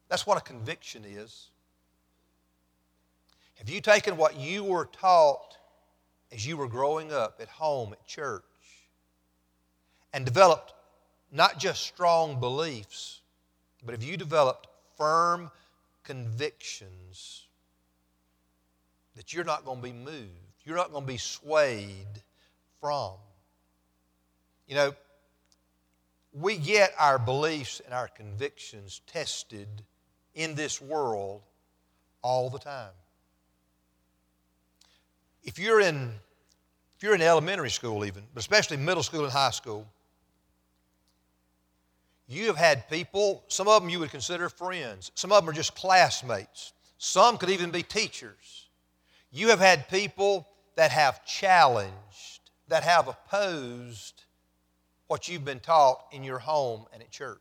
That's 0.09 0.27
what 0.27 0.39
a 0.39 0.41
conviction 0.41 1.05
is. 1.05 1.49
Have 3.57 3.69
you 3.69 3.81
taken 3.81 4.17
what 4.17 4.37
you 4.39 4.65
were 4.65 4.87
taught 4.87 5.57
as 6.33 6.47
you 6.47 6.57
were 6.57 6.69
growing 6.69 7.13
up 7.13 7.41
at 7.41 7.49
home, 7.49 7.93
at 7.93 8.07
church, 8.07 8.43
and 10.13 10.25
developed 10.25 10.73
not 11.33 11.59
just 11.59 11.83
strong 11.83 12.41
beliefs, 12.41 13.21
but 13.85 13.93
have 13.93 14.03
you 14.03 14.17
developed 14.17 14.69
firm 14.97 15.51
convictions 16.05 17.47
that 19.17 19.33
you're 19.33 19.45
not 19.45 19.65
going 19.65 19.79
to 19.79 19.83
be 19.83 19.93
moved, 19.93 20.29
you're 20.65 20.77
not 20.77 20.93
going 20.93 21.05
to 21.05 21.13
be 21.13 21.19
swayed 21.19 22.23
from? 22.81 23.13
You 24.67 24.77
know, 24.77 24.95
we 26.33 26.57
get 26.57 26.93
our 26.99 27.19
beliefs 27.19 27.81
and 27.85 27.95
our 27.95 28.09
convictions 28.09 29.01
tested 29.07 29.69
in 30.35 30.55
this 30.55 30.81
world 30.81 31.43
all 32.23 32.51
the 32.51 32.59
time. 32.59 32.91
If 35.43 35.59
you're 35.59 35.81
in 35.81 36.13
if 36.97 37.05
you're 37.05 37.15
in 37.15 37.23
elementary 37.23 37.71
school 37.71 38.05
even, 38.05 38.25
but 38.35 38.41
especially 38.41 38.77
middle 38.77 39.05
school 39.05 39.23
and 39.23 39.33
high 39.33 39.51
school, 39.51 39.87
you 42.27 42.47
have 42.47 42.57
had 42.57 42.91
people, 42.91 43.45
some 43.47 43.69
of 43.69 43.81
them 43.81 43.89
you 43.89 44.01
would 44.01 44.11
consider 44.11 44.49
friends, 44.49 45.13
some 45.15 45.31
of 45.31 45.41
them 45.41 45.49
are 45.49 45.57
just 45.57 45.77
classmates, 45.77 46.73
some 46.99 47.39
could 47.39 47.51
even 47.51 47.71
be 47.71 47.85
teachers. 47.85 48.69
You 49.31 49.49
have 49.49 49.61
had 49.61 49.89
people 49.89 50.49
that 50.75 50.91
have 50.91 51.25
challenged, 51.25 52.51
that 52.67 52.83
have 52.83 53.07
opposed 53.07 54.18
what 55.09 55.29
you've 55.29 55.45
been 55.45 55.61
taught 55.61 56.05
in 56.13 56.23
your 56.23 56.39
home 56.39 56.87
and 56.93 57.03
at 57.03 57.11
church. 57.11 57.39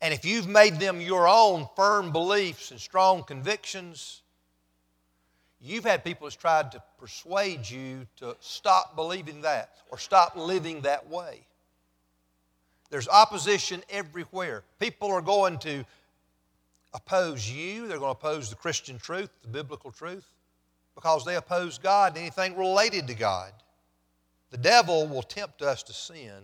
And 0.00 0.12
if 0.12 0.24
you've 0.24 0.46
made 0.46 0.78
them 0.78 1.00
your 1.00 1.26
own 1.26 1.66
firm 1.74 2.12
beliefs 2.12 2.70
and 2.70 2.78
strong 2.78 3.24
convictions, 3.24 4.22
you've 5.60 5.84
had 5.84 6.04
people 6.04 6.26
that's 6.26 6.36
tried 6.36 6.72
to 6.72 6.82
persuade 7.00 7.68
you 7.68 8.06
to 8.18 8.36
stop 8.40 8.94
believing 8.94 9.40
that 9.42 9.70
or 9.90 9.98
stop 9.98 10.36
living 10.36 10.82
that 10.82 11.08
way. 11.08 11.40
There's 12.90 13.08
opposition 13.08 13.82
everywhere. 13.90 14.62
People 14.78 15.10
are 15.10 15.22
going 15.22 15.58
to 15.58 15.84
oppose 16.94 17.48
you, 17.50 17.86
they're 17.86 17.98
going 17.98 18.14
to 18.14 18.18
oppose 18.18 18.50
the 18.50 18.56
Christian 18.56 18.98
truth, 18.98 19.30
the 19.42 19.48
biblical 19.48 19.92
truth, 19.92 20.26
because 20.94 21.24
they 21.24 21.36
oppose 21.36 21.76
God 21.78 22.12
and 22.12 22.18
anything 22.18 22.56
related 22.56 23.06
to 23.08 23.14
God. 23.14 23.52
The 24.50 24.58
devil 24.58 25.06
will 25.06 25.22
tempt 25.22 25.62
us 25.62 25.82
to 25.84 25.92
sin 25.92 26.42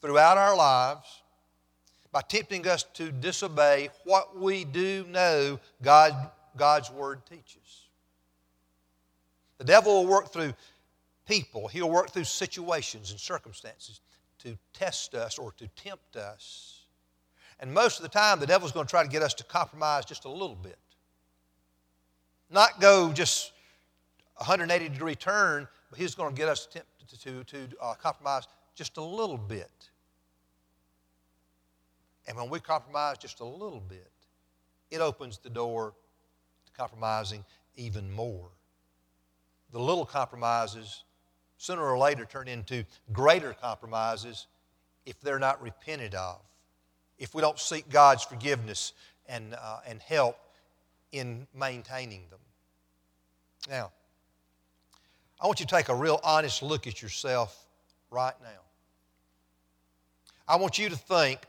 throughout 0.00 0.38
our 0.38 0.56
lives 0.56 1.22
by 2.12 2.22
tempting 2.22 2.66
us 2.66 2.84
to 2.94 3.10
disobey 3.10 3.90
what 4.04 4.38
we 4.38 4.64
do 4.64 5.04
know 5.08 5.58
God, 5.82 6.30
God's 6.56 6.90
Word 6.90 7.26
teaches. 7.26 7.88
The 9.58 9.64
devil 9.64 9.94
will 9.94 10.06
work 10.06 10.32
through 10.32 10.54
people, 11.26 11.68
he'll 11.68 11.90
work 11.90 12.10
through 12.10 12.24
situations 12.24 13.10
and 13.10 13.18
circumstances 13.18 14.00
to 14.38 14.56
test 14.72 15.14
us 15.14 15.38
or 15.38 15.52
to 15.52 15.66
tempt 15.68 16.16
us. 16.16 16.82
And 17.58 17.72
most 17.72 17.98
of 17.98 18.02
the 18.02 18.08
time, 18.08 18.38
the 18.38 18.46
devil's 18.46 18.72
going 18.72 18.86
to 18.86 18.90
try 18.90 19.02
to 19.02 19.08
get 19.08 19.22
us 19.22 19.34
to 19.34 19.44
compromise 19.44 20.04
just 20.04 20.24
a 20.24 20.30
little 20.30 20.56
bit. 20.56 20.78
Not 22.50 22.80
go 22.80 23.12
just 23.12 23.52
180 24.36 24.90
degree 24.90 25.14
turn, 25.14 25.66
he's 25.96 26.14
going 26.14 26.34
to 26.34 26.38
get 26.38 26.48
us 26.48 26.66
to, 26.66 26.82
to, 27.18 27.44
to 27.44 27.68
uh, 27.80 27.94
compromise 27.94 28.46
just 28.74 28.96
a 28.96 29.02
little 29.02 29.38
bit. 29.38 29.70
And 32.28 32.36
when 32.36 32.50
we 32.50 32.60
compromise 32.60 33.18
just 33.18 33.40
a 33.40 33.44
little 33.44 33.80
bit, 33.80 34.10
it 34.90 35.00
opens 35.00 35.38
the 35.38 35.50
door 35.50 35.94
to 36.66 36.72
compromising 36.72 37.44
even 37.76 38.10
more. 38.10 38.48
The 39.72 39.78
little 39.78 40.06
compromises 40.06 41.04
sooner 41.58 41.82
or 41.82 41.98
later 41.98 42.24
turn 42.24 42.48
into 42.48 42.84
greater 43.12 43.54
compromises 43.54 44.46
if 45.04 45.20
they're 45.20 45.38
not 45.38 45.62
repented 45.62 46.14
of, 46.14 46.40
if 47.18 47.34
we 47.34 47.40
don't 47.40 47.58
seek 47.58 47.88
God's 47.88 48.24
forgiveness 48.24 48.92
and, 49.28 49.54
uh, 49.54 49.78
and 49.86 50.00
help 50.02 50.36
in 51.12 51.46
maintaining 51.54 52.22
them. 52.30 52.40
Now, 53.70 53.92
I 55.40 55.46
want 55.46 55.60
you 55.60 55.66
to 55.66 55.74
take 55.74 55.88
a 55.88 55.94
real 55.94 56.20
honest 56.24 56.62
look 56.62 56.86
at 56.86 57.02
yourself 57.02 57.66
right 58.10 58.34
now. 58.42 58.60
I 60.48 60.56
want 60.56 60.78
you 60.78 60.88
to 60.88 60.96
think 60.96 61.40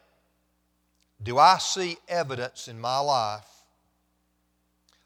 do 1.24 1.40
I 1.40 1.58
see 1.58 1.98
evidence 2.08 2.68
in 2.68 2.80
my 2.80 3.00
life 3.00 3.48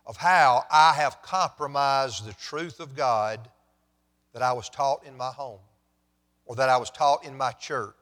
of 0.06 0.18
how 0.18 0.66
I 0.70 0.94
have 0.94 1.22
compromised 1.22 2.26
the 2.26 2.34
truth 2.34 2.80
of 2.80 2.96
God 2.96 3.40
that 4.34 4.42
I 4.42 4.52
was 4.54 4.68
taught 4.68 5.06
in 5.06 5.16
my 5.16 5.30
home 5.30 5.60
or 6.46 6.56
that 6.56 6.70
I 6.70 6.78
was 6.78 6.90
taught 6.90 7.24
in 7.24 7.38
my 7.38 7.52
church? 7.54 7.96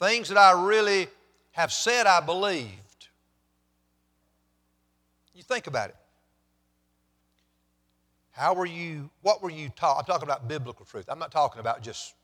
Things 0.00 0.28
that 0.28 0.38
I 0.38 0.52
really 0.66 1.08
have 1.52 1.72
said 1.72 2.06
I 2.06 2.20
believed. 2.20 3.08
You 5.34 5.42
think 5.42 5.66
about 5.66 5.90
it. 5.90 5.96
How 8.30 8.54
were 8.54 8.66
you, 8.66 9.10
what 9.22 9.42
were 9.42 9.50
you 9.50 9.68
taught? 9.70 9.98
I'm 9.98 10.04
talking 10.04 10.28
about 10.28 10.48
biblical 10.48 10.84
truth. 10.84 11.06
I'm 11.08 11.18
not 11.18 11.32
talking 11.32 11.60
about 11.60 11.82
just, 11.82 12.14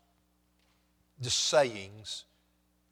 just 1.20 1.44
sayings. 1.46 2.24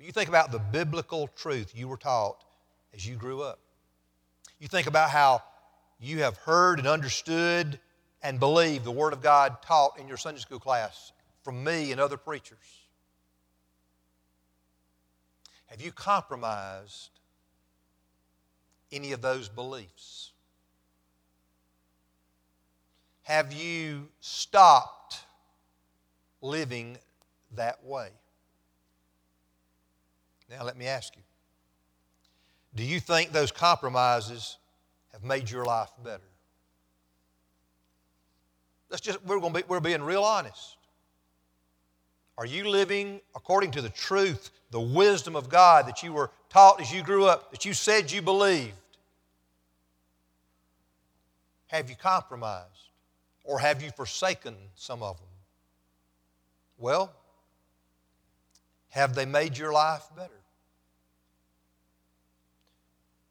You 0.01 0.13
think 0.13 0.29
about 0.29 0.53
the 0.53 0.59
biblical 0.59 1.29
truth 1.29 1.73
you 1.75 1.89
were 1.89 1.97
taught 1.97 2.45
as 2.93 3.07
you 3.07 3.17
grew 3.17 3.43
up. 3.43 3.61
You 4.59 4.69
think 4.69 4.87
about 4.87 5.11
how 5.11 5.43
you 5.99 6.23
have 6.23 6.37
heard 6.37 6.79
and 6.79 6.89
understood 6.89 7.79
and 8.23 8.41
believed 8.41 8.85
the 8.85 8.91
Word 8.91 9.13
of 9.13 9.23
God 9.23 9.63
taught 9.63 9.99
in 9.99 10.09
your 10.09 10.17
Sunday 10.17 10.41
school 10.41 10.59
class 10.59 11.13
from 11.43 11.63
me 11.63 11.93
and 11.93 12.01
other 12.01 12.17
preachers. 12.17 12.85
Have 15.67 15.81
you 15.81 15.93
compromised 15.93 17.11
any 18.93 19.13
of 19.13 19.21
those 19.23 19.49
beliefs? 19.49 20.34
Have 23.25 23.53
you 23.53 24.09
stopped 24.21 25.19
living 26.41 26.99
that 27.57 27.85
way? 27.85 28.09
Now, 30.51 30.63
let 30.63 30.77
me 30.77 30.87
ask 30.87 31.17
you 31.17 31.23
do 32.75 32.83
you 32.83 33.01
think 33.01 33.33
those 33.33 33.53
compromises 33.53 34.59
have 35.13 35.23
made 35.23 35.51
your 35.51 35.65
life 35.65 35.91
better? 36.03 36.23
Let's 38.91 39.01
just, 39.01 39.25
we're, 39.25 39.39
going 39.41 39.53
to 39.53 39.61
be, 39.61 39.65
we're 39.69 39.81
being 39.81 40.03
real 40.03 40.23
honest. 40.23 40.77
Are 42.37 42.47
you 42.47 42.69
living 42.69 43.21
according 43.37 43.71
to 43.73 43.81
the 43.81 43.89
truth, 43.91 44.51
the 44.71 44.81
wisdom 44.81 45.37
of 45.37 45.49
God 45.49 45.87
that 45.87 46.03
you 46.03 46.13
were 46.13 46.31
taught 46.51 46.81
as 46.81 46.93
you 46.93 47.03
grew 47.03 47.27
up, 47.27 47.53
that 47.53 47.65
you 47.65 47.73
said 47.73 48.11
you 48.11 48.21
believed? 48.21 48.73
Have 51.69 51.89
you 51.89 51.97
compromised? 51.97 52.91
Or 53.45 53.59
have 53.59 53.83
you 53.83 53.91
forsaken 53.91 54.57
some 54.75 55.03
of 55.03 55.19
them? 55.19 55.29
Well, 56.79 57.13
have 58.91 59.15
they 59.15 59.27
made 59.27 59.59
your 59.59 59.73
life 59.73 60.05
better? 60.17 60.41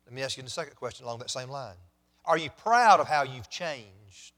Let 0.06 0.14
me 0.14 0.22
ask 0.22 0.38
you 0.38 0.44
the 0.44 0.50
second 0.50 0.76
question 0.76 1.06
along 1.06 1.20
that 1.20 1.32
same 1.32 1.50
line. 1.50 1.76
Are 2.26 2.38
you 2.38 2.50
proud 2.52 3.00
of 3.00 3.08
how 3.08 3.24
you've 3.24 3.50
changed? 3.50 4.34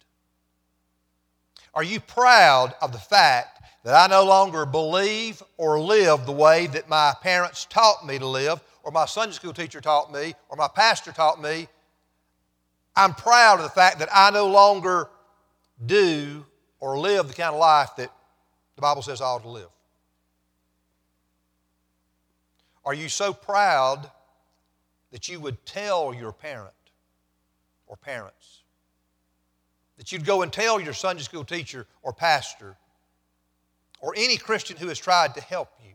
Are 1.73 1.83
you 1.83 1.99
proud 1.99 2.73
of 2.81 2.93
the 2.93 2.97
fact 2.97 3.61
that 3.83 3.93
I 3.93 4.07
no 4.07 4.23
longer 4.23 4.65
believe 4.65 5.43
or 5.57 5.79
live 5.79 6.25
the 6.25 6.31
way 6.31 6.67
that 6.67 6.88
my 6.88 7.13
parents 7.21 7.65
taught 7.65 8.05
me 8.05 8.17
to 8.17 8.25
live, 8.25 8.61
or 8.83 8.91
my 8.91 9.05
Sunday 9.05 9.33
school 9.33 9.53
teacher 9.53 9.81
taught 9.81 10.11
me, 10.11 10.33
or 10.49 10.55
my 10.55 10.69
pastor 10.73 11.11
taught 11.11 11.41
me? 11.41 11.67
I'm 12.95 13.13
proud 13.13 13.59
of 13.59 13.63
the 13.63 13.69
fact 13.69 13.99
that 13.99 14.09
I 14.13 14.31
no 14.31 14.47
longer 14.47 15.09
do 15.83 16.45
or 16.79 16.97
live 16.99 17.27
the 17.27 17.33
kind 17.33 17.53
of 17.53 17.59
life 17.59 17.89
that 17.97 18.11
the 18.75 18.81
Bible 18.81 19.01
says 19.01 19.21
I 19.21 19.25
ought 19.25 19.43
to 19.43 19.49
live. 19.49 19.69
Are 22.83 22.93
you 22.93 23.09
so 23.09 23.33
proud 23.33 24.09
that 25.11 25.27
you 25.27 25.39
would 25.39 25.65
tell 25.65 26.13
your 26.13 26.31
parent 26.31 26.71
or 27.88 27.97
parents? 27.97 28.61
That 29.97 30.11
you'd 30.11 30.25
go 30.25 30.41
and 30.41 30.51
tell 30.51 30.79
your 30.79 30.93
Sunday 30.93 31.23
school 31.23 31.43
teacher 31.43 31.88
or 32.03 32.13
pastor 32.13 32.77
or 34.01 34.13
any 34.15 34.38
Christian 34.38 34.77
who 34.77 34.88
has 34.89 34.99
tried 34.99 35.33
to 35.35 35.41
help 35.41 35.69
you? 35.83 35.93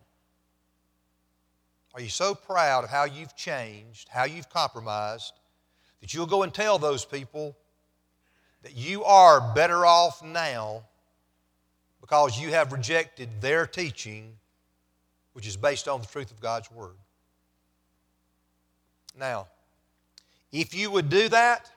Are 1.94 2.00
you 2.00 2.08
so 2.08 2.34
proud 2.34 2.84
of 2.84 2.90
how 2.90 3.04
you've 3.04 3.36
changed, 3.36 4.08
how 4.08 4.24
you've 4.24 4.48
compromised, 4.48 5.34
that 6.00 6.14
you'll 6.14 6.26
go 6.26 6.42
and 6.42 6.52
tell 6.52 6.78
those 6.78 7.04
people 7.04 7.56
that 8.62 8.76
you 8.76 9.04
are 9.04 9.54
better 9.54 9.86
off 9.86 10.22
now 10.22 10.82
because 12.00 12.40
you 12.40 12.50
have 12.50 12.72
rejected 12.72 13.28
their 13.40 13.66
teaching, 13.66 14.36
which 15.32 15.46
is 15.46 15.56
based 15.56 15.88
on 15.88 16.00
the 16.00 16.06
truth 16.06 16.30
of 16.30 16.40
God's 16.40 16.70
Word? 16.70 16.96
Now, 19.18 19.48
if 20.52 20.74
you 20.74 20.90
would 20.90 21.08
do 21.08 21.28
that, 21.28 21.70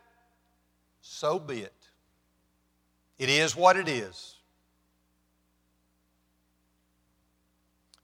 so 1.01 1.39
be 1.39 1.59
it. 1.59 1.73
It 3.17 3.29
is 3.29 3.55
what 3.55 3.77
it 3.77 3.87
is. 3.87 4.35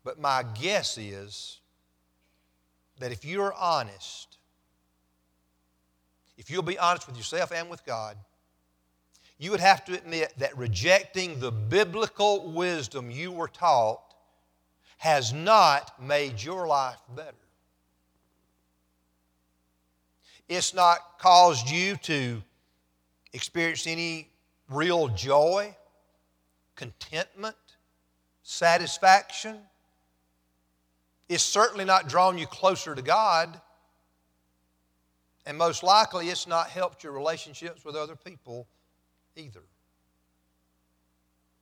But 0.03 0.19
my 0.19 0.43
guess 0.59 0.97
is 0.97 1.59
that 2.99 3.11
if 3.11 3.25
you're 3.25 3.53
honest, 3.53 4.37
if 6.37 6.49
you'll 6.49 6.63
be 6.63 6.77
honest 6.77 7.07
with 7.07 7.17
yourself 7.17 7.51
and 7.51 7.69
with 7.69 7.85
God, 7.85 8.17
you 9.39 9.51
would 9.51 9.61
have 9.61 9.85
to 9.85 9.93
admit 9.93 10.33
that 10.37 10.55
rejecting 10.57 11.39
the 11.39 11.51
biblical 11.51 12.51
wisdom 12.51 13.09
you 13.09 13.31
were 13.31 13.47
taught 13.47 14.01
has 14.97 15.31
not 15.31 15.99
made 16.01 16.43
your 16.43 16.67
life 16.67 16.99
better. 17.15 17.33
It's 20.49 20.73
not 20.73 21.19
caused 21.19 21.69
you 21.69 21.95
to 21.97 22.43
experience 23.31 23.87
any 23.87 24.27
real 24.69 25.07
joy, 25.07 25.73
contentment, 26.75 27.55
satisfaction. 28.43 29.57
It's 31.29 31.43
certainly 31.43 31.85
not 31.85 32.09
drawn 32.09 32.37
you 32.37 32.45
closer 32.45 32.93
to 32.93 33.01
God. 33.01 33.61
And 35.45 35.57
most 35.57 35.81
likely, 35.81 36.27
it's 36.27 36.45
not 36.45 36.69
helped 36.69 37.05
your 37.05 37.13
relationships 37.13 37.85
with 37.85 37.95
other 37.95 38.17
people 38.17 38.67
either. 39.39 39.63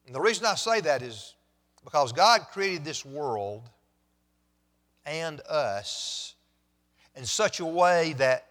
And 0.06 0.16
the 0.16 0.22
reason 0.22 0.46
I 0.46 0.56
say 0.56 0.82
that 0.82 1.02
is 1.02 1.36
because 1.84 2.12
God 2.12 2.42
created 2.52 2.84
this 2.84 3.06
world 3.06 3.70
and 5.06 5.40
us 5.42 6.36
in 7.16 7.26
such 7.26 7.60
a 7.60 7.66
way 7.66 8.14
that 8.18 8.48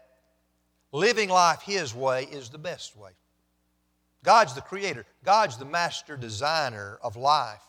Living 0.96 1.28
life 1.28 1.60
His 1.60 1.94
way 1.94 2.24
is 2.24 2.48
the 2.48 2.56
best 2.58 2.96
way. 2.96 3.10
God's 4.24 4.54
the 4.54 4.62
creator, 4.62 5.04
God's 5.24 5.58
the 5.58 5.66
master 5.66 6.16
designer 6.16 6.98
of 7.02 7.16
life. 7.16 7.60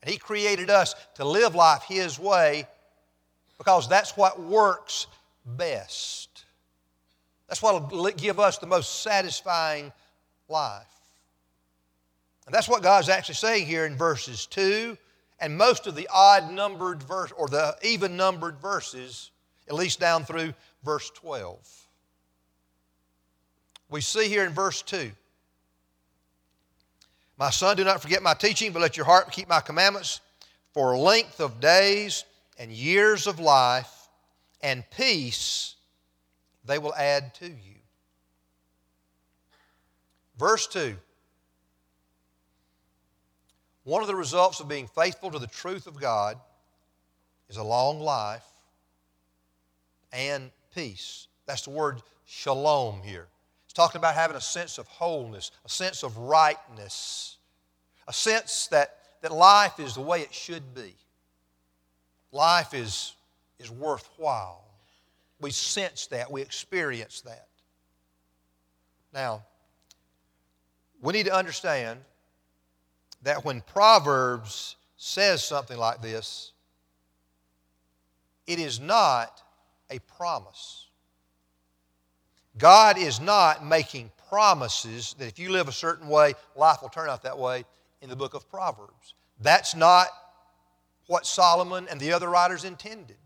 And 0.00 0.10
He 0.10 0.16
created 0.16 0.70
us 0.70 0.94
to 1.16 1.26
live 1.26 1.54
life 1.54 1.82
His 1.86 2.18
way 2.18 2.66
because 3.58 3.86
that's 3.86 4.16
what 4.16 4.40
works 4.40 5.08
best. 5.44 6.46
That's 7.48 7.60
what 7.60 7.92
will 7.92 8.10
give 8.12 8.40
us 8.40 8.56
the 8.56 8.66
most 8.66 9.02
satisfying 9.02 9.92
life. 10.48 10.86
And 12.46 12.54
that's 12.54 12.68
what 12.68 12.82
God's 12.82 13.08
actually 13.08 13.36
saying 13.36 13.66
here 13.66 13.86
in 13.86 13.96
verses 13.96 14.46
2 14.46 14.98
and 15.40 15.56
most 15.56 15.86
of 15.86 15.94
the 15.94 16.08
odd 16.12 16.50
numbered 16.52 17.02
verse 17.02 17.32
or 17.32 17.48
the 17.48 17.76
even 17.82 18.16
numbered 18.16 18.58
verses, 18.60 19.30
at 19.68 19.74
least 19.74 20.00
down 20.00 20.24
through 20.24 20.54
verse 20.84 21.10
12. 21.10 21.86
We 23.90 24.00
see 24.00 24.28
here 24.28 24.44
in 24.44 24.52
verse 24.52 24.82
2 24.82 25.10
My 27.38 27.50
son, 27.50 27.76
do 27.76 27.84
not 27.84 28.02
forget 28.02 28.22
my 28.22 28.34
teaching, 28.34 28.72
but 28.72 28.82
let 28.82 28.96
your 28.96 29.06
heart 29.06 29.32
keep 29.32 29.48
my 29.48 29.60
commandments 29.60 30.20
for 30.72 30.96
length 30.96 31.40
of 31.40 31.60
days 31.60 32.24
and 32.58 32.70
years 32.70 33.26
of 33.26 33.40
life, 33.40 34.08
and 34.62 34.84
peace 34.90 35.76
they 36.64 36.78
will 36.78 36.94
add 36.94 37.34
to 37.34 37.48
you. 37.48 37.83
Verse 40.44 40.66
2 40.66 40.94
One 43.84 44.02
of 44.02 44.08
the 44.08 44.14
results 44.14 44.60
of 44.60 44.68
being 44.68 44.86
faithful 44.88 45.30
to 45.30 45.38
the 45.38 45.46
truth 45.46 45.86
of 45.86 45.98
God 45.98 46.38
is 47.48 47.56
a 47.56 47.62
long 47.62 47.98
life 47.98 48.44
and 50.12 50.50
peace. 50.74 51.28
That's 51.46 51.62
the 51.62 51.70
word 51.70 52.02
shalom 52.26 53.00
here. 53.02 53.26
It's 53.64 53.72
talking 53.72 53.98
about 53.98 54.16
having 54.16 54.36
a 54.36 54.40
sense 54.42 54.76
of 54.76 54.86
wholeness, 54.86 55.50
a 55.64 55.70
sense 55.70 56.02
of 56.02 56.14
rightness, 56.18 57.38
a 58.06 58.12
sense 58.12 58.66
that, 58.66 58.98
that 59.22 59.32
life 59.32 59.80
is 59.80 59.94
the 59.94 60.02
way 60.02 60.20
it 60.20 60.34
should 60.34 60.74
be. 60.74 60.94
Life 62.32 62.74
is, 62.74 63.14
is 63.58 63.70
worthwhile. 63.70 64.62
We 65.40 65.52
sense 65.52 66.06
that, 66.08 66.30
we 66.30 66.42
experience 66.42 67.22
that. 67.22 67.48
Now, 69.14 69.44
we 71.04 71.12
need 71.12 71.26
to 71.26 71.34
understand 71.34 72.00
that 73.22 73.44
when 73.44 73.60
Proverbs 73.60 74.76
says 74.96 75.44
something 75.44 75.76
like 75.76 76.00
this, 76.00 76.52
it 78.46 78.58
is 78.58 78.80
not 78.80 79.42
a 79.90 79.98
promise. 80.16 80.88
God 82.56 82.96
is 82.96 83.20
not 83.20 83.66
making 83.66 84.10
promises 84.30 85.14
that 85.18 85.26
if 85.26 85.38
you 85.38 85.50
live 85.50 85.68
a 85.68 85.72
certain 85.72 86.08
way, 86.08 86.34
life 86.56 86.80
will 86.80 86.88
turn 86.88 87.10
out 87.10 87.22
that 87.24 87.38
way 87.38 87.64
in 88.00 88.08
the 88.08 88.16
book 88.16 88.32
of 88.32 88.48
Proverbs. 88.48 89.14
That's 89.40 89.74
not 89.74 90.08
what 91.06 91.26
Solomon 91.26 91.86
and 91.90 92.00
the 92.00 92.14
other 92.14 92.30
writers 92.30 92.64
intended. 92.64 93.16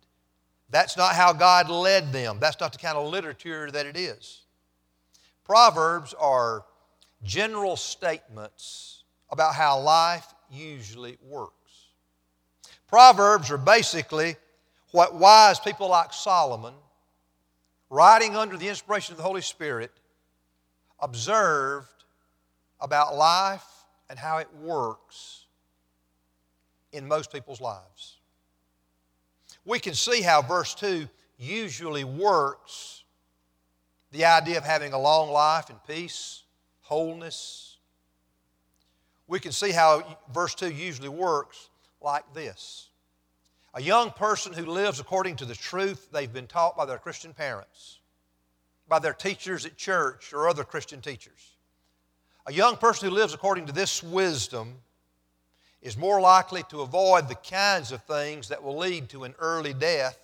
That's 0.71 0.97
not 0.97 1.15
how 1.15 1.33
God 1.33 1.71
led 1.71 2.13
them. 2.13 2.39
That's 2.41 2.59
not 2.59 2.73
the 2.73 2.79
kind 2.79 2.99
of 2.99 3.07
literature 3.07 3.71
that 3.71 3.87
it 3.87 3.97
is. 3.97 4.43
Proverbs 5.45 6.13
are 6.19 6.65
general 7.23 7.77
statements 7.77 9.05
about 9.31 9.55
how 9.55 9.81
life 9.81 10.27
usually 10.51 11.19
works. 11.23 11.53
Proverbs 12.87 13.51
are 13.51 13.59
basically 13.59 14.37
what 14.93 15.15
wise 15.15 15.61
people 15.61 15.89
like 15.89 16.13
Solomon, 16.13 16.75
writing 17.91 18.37
under 18.37 18.57
the 18.57 18.69
inspiration 18.69 19.13
of 19.13 19.19
the 19.19 19.25
Holy 19.25 19.43
Spirit, 19.43 19.93
observed 21.01 21.89
about 22.81 23.17
life 23.17 23.67
and 24.09 24.19
how 24.19 24.39
it 24.39 24.49
works 24.63 25.47
in 26.93 27.07
most 27.07 27.33
people's 27.33 27.61
lives. 27.61 28.17
We 29.65 29.79
can 29.79 29.95
see 29.95 30.23
how 30.23 30.41
verse 30.41 30.75
2 30.75 31.07
usually 31.39 32.05
works 32.05 33.05
the 34.13 34.25
idea 34.25 34.57
of 34.57 34.65
having 34.65 34.95
a 34.95 34.99
long 34.99 35.31
life 35.31 35.69
and 35.69 35.79
peace, 35.87 36.43
wholeness. 36.89 37.77
We 39.27 39.41
can 39.41 39.53
see 39.53 39.73
how 39.73 40.19
verse 40.33 40.55
2 40.55 40.73
usually 40.73 41.11
works 41.11 41.69
like 42.01 42.25
this 42.33 42.89
a 43.75 43.83
young 43.83 44.11
person 44.11 44.55
who 44.55 44.65
lives 44.65 44.99
according 44.99 45.37
to 45.37 45.45
the 45.45 45.55
truth 45.55 46.09
they've 46.11 46.33
been 46.33 46.47
taught 46.47 46.77
by 46.77 46.87
their 46.87 46.97
Christian 46.97 47.35
parents, 47.35 47.99
by 48.89 48.99
their 48.99 49.13
teachers 49.13 49.67
at 49.67 49.77
church 49.77 50.33
or 50.33 50.49
other 50.49 50.65
Christian 50.65 51.03
teachers. 51.03 51.57
A 52.47 52.53
young 52.53 52.77
person 52.79 53.09
who 53.09 53.15
lives 53.15 53.35
according 53.35 53.67
to 53.67 53.73
this 53.73 54.03
wisdom 54.03 54.77
is 55.83 55.99
more 55.99 56.21
likely 56.21 56.63
to 56.71 56.81
avoid 56.81 57.29
the 57.29 57.35
kinds 57.35 57.93
of 57.93 58.03
things 58.05 58.49
that 58.49 58.63
will 58.63 58.79
lead 58.79 59.11
to 59.11 59.25
an 59.25 59.35
early 59.39 59.75
death 59.75 60.19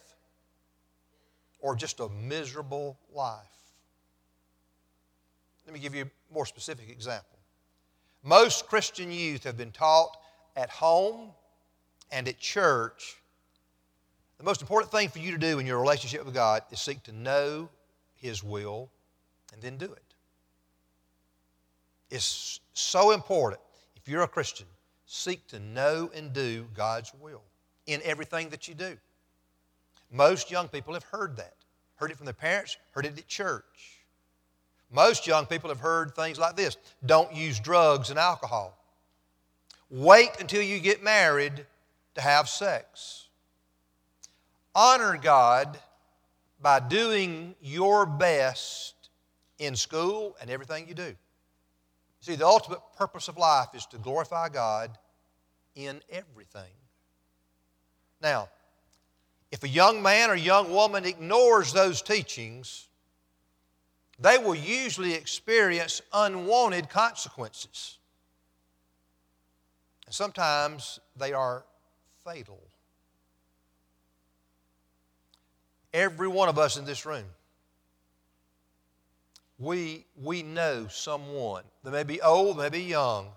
or 1.60 1.76
just 1.76 2.00
a 2.00 2.08
miserable 2.08 2.98
life. 3.12 3.53
Let 5.66 5.74
me 5.74 5.80
give 5.80 5.94
you 5.94 6.04
a 6.04 6.34
more 6.34 6.46
specific 6.46 6.90
example. 6.90 7.38
Most 8.22 8.66
Christian 8.66 9.10
youth 9.10 9.44
have 9.44 9.56
been 9.56 9.72
taught 9.72 10.16
at 10.56 10.70
home 10.70 11.30
and 12.10 12.28
at 12.28 12.38
church 12.38 13.16
the 14.38 14.44
most 14.44 14.60
important 14.60 14.92
thing 14.92 15.08
for 15.08 15.20
you 15.20 15.30
to 15.30 15.38
do 15.38 15.58
in 15.58 15.66
your 15.66 15.80
relationship 15.80 16.24
with 16.24 16.34
God 16.34 16.62
is 16.70 16.80
seek 16.80 17.02
to 17.04 17.12
know 17.12 17.68
His 18.16 18.42
will 18.42 18.90
and 19.52 19.62
then 19.62 19.78
do 19.78 19.86
it. 19.86 20.14
It's 22.10 22.60
so 22.72 23.12
important. 23.12 23.62
If 23.96 24.08
you're 24.08 24.22
a 24.22 24.28
Christian, 24.28 24.66
seek 25.06 25.46
to 25.48 25.58
know 25.58 26.10
and 26.14 26.32
do 26.32 26.66
God's 26.74 27.12
will 27.20 27.42
in 27.86 28.00
everything 28.04 28.50
that 28.50 28.68
you 28.68 28.74
do. 28.74 28.96
Most 30.10 30.50
young 30.50 30.68
people 30.68 30.94
have 30.94 31.04
heard 31.04 31.36
that. 31.38 31.54
Heard 31.96 32.10
it 32.10 32.16
from 32.16 32.26
their 32.26 32.34
parents, 32.34 32.76
heard 32.90 33.06
it 33.06 33.16
at 33.16 33.26
church. 33.26 34.03
Most 34.94 35.26
young 35.26 35.44
people 35.44 35.70
have 35.70 35.80
heard 35.80 36.14
things 36.14 36.38
like 36.38 36.54
this 36.54 36.76
don't 37.04 37.34
use 37.34 37.58
drugs 37.58 38.10
and 38.10 38.18
alcohol. 38.18 38.78
Wait 39.90 40.30
until 40.38 40.62
you 40.62 40.78
get 40.78 41.02
married 41.02 41.66
to 42.14 42.20
have 42.20 42.48
sex 42.48 43.24
honor 44.74 45.16
God 45.16 45.78
by 46.60 46.80
doing 46.80 47.54
your 47.60 48.06
best 48.06 48.94
in 49.58 49.76
school 49.76 50.36
and 50.40 50.50
everything 50.50 50.88
you 50.88 50.94
do. 50.94 51.14
See, 52.20 52.34
the 52.36 52.46
ultimate 52.46 52.80
purpose 52.96 53.28
of 53.28 53.36
life 53.36 53.68
is 53.74 53.86
to 53.86 53.98
glorify 53.98 54.48
God 54.48 54.90
in 55.74 56.00
everything. 56.10 56.72
Now, 58.20 58.48
if 59.52 59.62
a 59.62 59.68
young 59.68 60.02
man 60.02 60.30
or 60.30 60.34
young 60.34 60.72
woman 60.72 61.04
ignores 61.04 61.72
those 61.72 62.00
teachings, 62.00 62.88
they 64.18 64.38
will 64.38 64.54
usually 64.54 65.14
experience 65.14 66.00
unwanted 66.12 66.88
consequences. 66.88 67.98
And 70.06 70.14
sometimes 70.14 71.00
they 71.16 71.32
are 71.32 71.64
fatal. 72.24 72.60
Every 75.92 76.28
one 76.28 76.48
of 76.48 76.58
us 76.58 76.76
in 76.76 76.84
this 76.84 77.06
room, 77.06 77.24
we, 79.58 80.04
we 80.20 80.42
know 80.42 80.88
someone, 80.88 81.64
they 81.84 81.90
may 81.90 82.02
be 82.02 82.20
old, 82.20 82.58
may 82.58 82.68
be 82.68 82.82
young, 82.82 83.28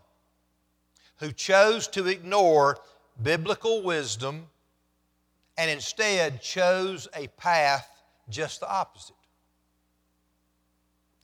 who 1.19 1.31
chose 1.31 1.87
to 1.89 2.07
ignore 2.07 2.79
biblical 3.21 3.81
wisdom 3.81 4.47
and 5.57 5.69
instead 5.69 6.41
chose 6.41 7.07
a 7.15 7.27
path 7.29 7.89
just 8.29 8.59
the 8.59 8.69
opposite. 8.69 9.16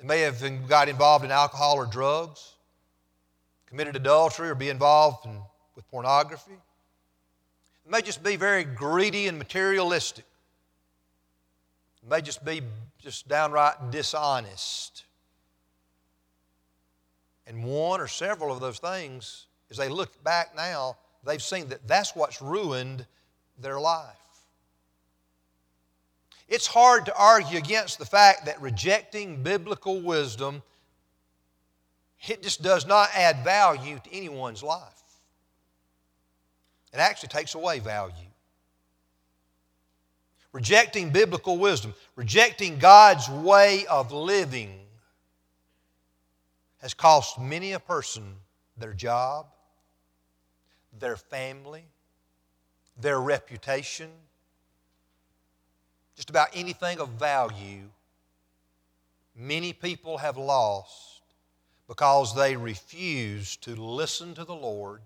They 0.03 0.07
may 0.07 0.19
have 0.19 0.67
got 0.67 0.89
involved 0.89 1.23
in 1.23 1.31
alcohol 1.31 1.77
or 1.77 1.85
drugs, 1.85 2.55
committed 3.67 3.95
adultery, 3.95 4.49
or 4.49 4.55
be 4.55 4.67
involved 4.67 5.25
in, 5.25 5.39
with 5.75 5.89
pornography. 5.89 6.57
They 7.85 7.91
may 7.91 8.01
just 8.01 8.21
be 8.21 8.35
very 8.35 8.65
greedy 8.65 9.27
and 9.27 9.39
materialistic 9.39 10.25
may 12.09 12.21
just 12.21 12.43
be 12.43 12.61
just 13.01 13.27
downright 13.27 13.91
dishonest. 13.91 15.05
And 17.47 17.63
one 17.63 17.99
or 17.99 18.07
several 18.07 18.53
of 18.53 18.59
those 18.59 18.79
things, 18.79 19.47
as 19.69 19.77
they 19.77 19.89
look 19.89 20.23
back 20.23 20.55
now, 20.55 20.97
they've 21.23 21.41
seen 21.41 21.69
that 21.69 21.87
that's 21.87 22.15
what's 22.15 22.41
ruined 22.41 23.05
their 23.57 23.79
life. 23.79 24.15
It's 26.53 26.67
hard 26.67 27.07
to 27.07 27.17
argue 27.17 27.57
against 27.57 27.97
the 27.97 28.05
fact 28.05 28.45
that 28.45 28.61
rejecting 28.61 29.41
biblical 29.41 29.99
wisdom 30.01 30.61
it 32.27 32.43
just 32.43 32.61
does 32.61 32.85
not 32.85 33.09
add 33.15 33.43
value 33.43 33.99
to 34.01 34.13
anyone's 34.13 34.61
life. 34.61 35.03
It 36.93 36.99
actually 36.99 37.29
takes 37.29 37.55
away 37.55 37.79
value 37.79 38.27
rejecting 40.51 41.09
biblical 41.09 41.57
wisdom, 41.57 41.91
rejecting 42.15 42.77
God's 42.77 43.27
way 43.27 43.87
of 43.87 44.11
living 44.11 44.79
has 46.81 46.93
cost 46.93 47.39
many 47.39 47.71
a 47.71 47.79
person 47.79 48.35
their 48.77 48.93
job, 48.93 49.47
their 50.99 51.17
family, 51.17 51.85
their 53.01 53.19
reputation, 53.19 54.11
just 56.15 56.29
about 56.29 56.49
anything 56.53 56.99
of 56.99 57.09
value. 57.09 57.89
Many 59.35 59.73
people 59.73 60.17
have 60.17 60.37
lost 60.37 61.21
because 61.87 62.35
they 62.35 62.55
refuse 62.55 63.57
to 63.57 63.75
listen 63.75 64.33
to 64.35 64.45
the 64.45 64.55
Lord, 64.55 65.01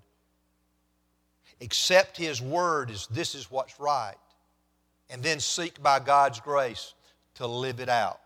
accept 1.62 2.18
His 2.18 2.42
word 2.42 2.92
as 2.92 3.08
this 3.08 3.36
is 3.36 3.50
what's 3.50 3.80
right, 3.80 4.16
and 5.10 5.24
then 5.24 5.40
seek 5.40 5.82
by 5.82 6.00
God's 6.00 6.40
grace 6.40 6.94
to 7.36 7.48
live 7.48 7.80
it 7.80 7.90
out. 7.90 8.20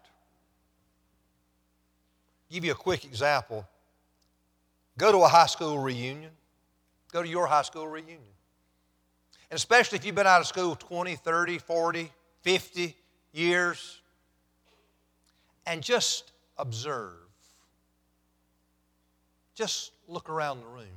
give 2.49 2.65
you 2.65 2.71
a 2.71 2.75
quick 2.75 3.05
example. 3.05 3.67
Go 4.97 5.11
to 5.11 5.19
a 5.19 5.27
high 5.27 5.45
school 5.45 5.79
reunion. 5.79 6.31
Go 7.11 7.21
to 7.21 7.27
your 7.27 7.47
high 7.47 7.61
school 7.61 7.87
reunion. 7.87 8.19
And 9.49 9.57
especially 9.57 9.97
if 9.97 10.05
you've 10.05 10.15
been 10.15 10.27
out 10.27 10.41
of 10.41 10.47
school 10.47 10.75
20, 10.75 11.15
30, 11.15 11.57
40, 11.57 12.11
50, 12.41 12.95
years, 13.31 14.01
and 15.65 15.81
just 15.81 16.31
observe. 16.57 17.13
Just 19.55 19.91
look 20.07 20.29
around 20.29 20.61
the 20.61 20.67
room. 20.67 20.87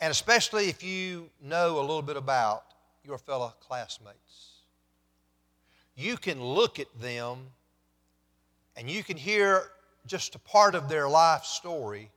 And 0.00 0.10
especially 0.10 0.68
if 0.68 0.82
you 0.82 1.30
know 1.42 1.78
a 1.78 1.80
little 1.80 2.02
bit 2.02 2.16
about 2.16 2.64
your 3.04 3.18
fellow 3.18 3.54
classmates, 3.60 4.60
you 5.94 6.16
can 6.16 6.42
look 6.42 6.78
at 6.78 6.88
them 7.00 7.38
and 8.76 8.90
you 8.90 9.02
can 9.02 9.16
hear 9.16 9.70
just 10.06 10.34
a 10.34 10.38
part 10.38 10.74
of 10.74 10.88
their 10.88 11.08
life 11.08 11.44
story, 11.44 12.10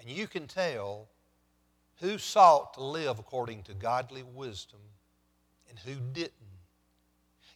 and 0.00 0.10
you 0.10 0.26
can 0.26 0.46
tell 0.46 1.08
who 2.00 2.18
sought 2.18 2.74
to 2.74 2.82
live 2.82 3.18
according 3.18 3.62
to 3.62 3.72
godly 3.72 4.22
wisdom 4.22 4.80
and 5.76 5.94
who 5.94 6.00
didn't. 6.12 6.32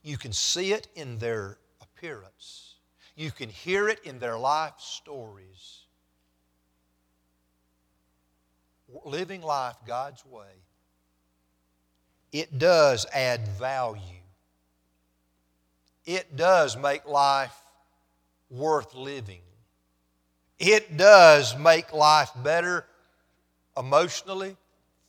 You 0.03 0.17
can 0.17 0.33
see 0.33 0.73
it 0.73 0.89
in 0.95 1.19
their 1.19 1.59
appearance. 1.81 2.75
You 3.17 3.31
can 3.31 3.49
hear 3.49 3.89
it 3.89 4.01
in 4.05 4.19
their 4.19 4.39
life 4.39 4.75
stories. 4.79 5.85
Living 9.05 9.43
life 9.43 9.77
God's 9.87 10.25
way, 10.27 10.65
it 12.33 12.59
does 12.59 13.07
add 13.15 13.47
value. 13.47 14.01
It 16.07 16.37
does 16.37 16.77
make 16.77 17.07
life 17.07 17.55
worth 18.49 18.95
living. 18.95 19.43
It 20.59 20.97
does 20.97 21.57
make 21.57 21.93
life 21.93 22.31
better 22.43 22.85
emotionally, 23.77 24.57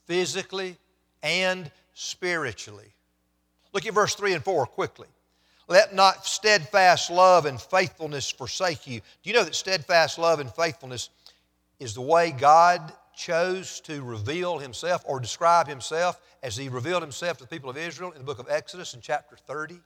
physically, 0.06 0.78
and 1.24 1.72
spiritually. 1.94 2.94
Look 3.74 3.86
at 3.86 3.94
verse 3.94 4.16
3 4.16 4.34
and 4.34 4.44
4 4.44 4.66
quickly. 4.66 5.08
Let 5.68 5.96
not 5.96 6.26
steadfast 6.26 7.10
love 7.10 7.46
and 7.46 7.62
faithfulness 7.62 8.30
forsake 8.30 8.88
you. 8.88 9.00
Do 9.00 9.30
you 9.30 9.34
know 9.34 9.44
that 9.44 9.56
steadfast 9.56 10.20
love 10.20 10.40
and 10.40 10.54
faithfulness 10.54 11.10
is 11.80 11.94
the 11.94 12.02
way 12.02 12.32
God 12.32 12.92
chose 13.16 13.80
to 13.82 14.04
reveal 14.04 14.58
Himself 14.58 15.04
or 15.08 15.20
describe 15.20 15.68
Himself 15.68 16.20
as 16.44 16.58
He 16.58 16.68
revealed 16.68 17.04
Himself 17.04 17.38
to 17.38 17.44
the 17.44 17.50
people 17.50 17.70
of 17.70 17.78
Israel 17.78 18.12
in 18.12 18.18
the 18.18 18.26
book 18.26 18.40
of 18.40 18.50
Exodus 18.50 18.94
in 18.94 19.02
chapter 19.02 19.38
30? 19.48 19.80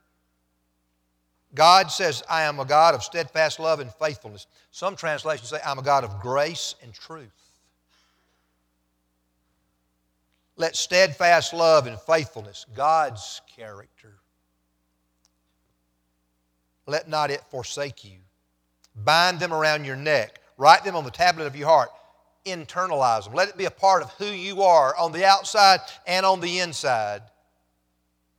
God 1.54 1.90
says, 1.90 2.22
I 2.28 2.42
am 2.42 2.58
a 2.58 2.64
God 2.64 2.94
of 2.94 3.04
steadfast 3.04 3.60
love 3.60 3.80
and 3.80 3.92
faithfulness. 3.92 4.46
Some 4.72 4.96
translations 4.96 5.48
say, 5.48 5.60
I'm 5.64 5.78
a 5.78 5.82
God 5.82 6.04
of 6.04 6.20
grace 6.20 6.74
and 6.82 6.92
truth. 6.92 7.30
Let 10.56 10.74
steadfast 10.74 11.52
love 11.52 11.86
and 11.86 11.98
faithfulness, 12.00 12.66
God's 12.74 13.40
character, 13.56 14.14
let 16.86 17.08
not 17.08 17.30
it 17.30 17.42
forsake 17.50 18.04
you. 18.04 18.18
Bind 18.94 19.40
them 19.40 19.52
around 19.52 19.84
your 19.84 19.96
neck, 19.96 20.40
write 20.56 20.84
them 20.84 20.96
on 20.96 21.04
the 21.04 21.10
tablet 21.10 21.46
of 21.46 21.56
your 21.56 21.68
heart, 21.68 21.90
internalize 22.44 23.24
them. 23.24 23.34
Let 23.34 23.48
it 23.48 23.56
be 23.56 23.64
a 23.64 23.70
part 23.70 24.02
of 24.02 24.10
who 24.12 24.26
you 24.26 24.62
are 24.62 24.96
on 24.96 25.12
the 25.12 25.24
outside 25.24 25.80
and 26.06 26.24
on 26.24 26.40
the 26.40 26.60
inside. 26.60 27.22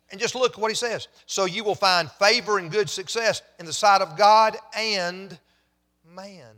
And 0.10 0.19
just 0.19 0.36
look 0.36 0.53
at 0.53 0.60
what 0.60 0.71
he 0.71 0.75
says. 0.75 1.10
So 1.25 1.45
you 1.45 1.63
will 1.63 1.75
find 1.75 2.10
favor 2.12 2.60
and 2.60 2.71
good 2.71 2.89
success 2.89 3.41
in 3.60 3.65
the 3.65 3.73
sight 3.73 4.01
of 4.01 4.17
God 4.17 4.56
and 4.75 5.38
man. 6.15 6.56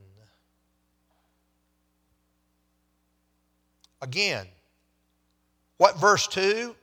Again, 4.01 4.45
what 5.77 5.99
verse 5.99 6.27
2 6.27 6.75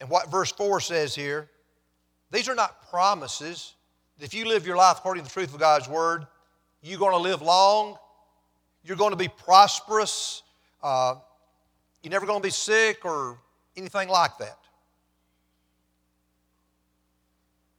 and 0.00 0.08
what 0.08 0.30
verse 0.30 0.52
4 0.52 0.80
says 0.80 1.14
here, 1.14 1.48
these 2.30 2.48
are 2.48 2.54
not 2.54 2.88
promises. 2.90 3.74
If 4.20 4.34
you 4.34 4.46
live 4.46 4.66
your 4.66 4.76
life 4.76 4.98
according 4.98 5.24
to 5.24 5.28
the 5.28 5.32
truth 5.32 5.52
of 5.52 5.60
God's 5.60 5.88
Word, 5.88 6.26
you're 6.82 6.98
going 6.98 7.12
to 7.12 7.18
live 7.18 7.42
long, 7.42 7.96
you're 8.84 8.96
going 8.96 9.10
to 9.10 9.16
be 9.16 9.28
prosperous, 9.28 10.42
uh, 10.82 11.16
you're 12.02 12.10
never 12.10 12.26
going 12.26 12.40
to 12.40 12.46
be 12.46 12.50
sick 12.50 13.04
or 13.04 13.38
anything 13.76 14.08
like 14.08 14.38
that. 14.38 14.58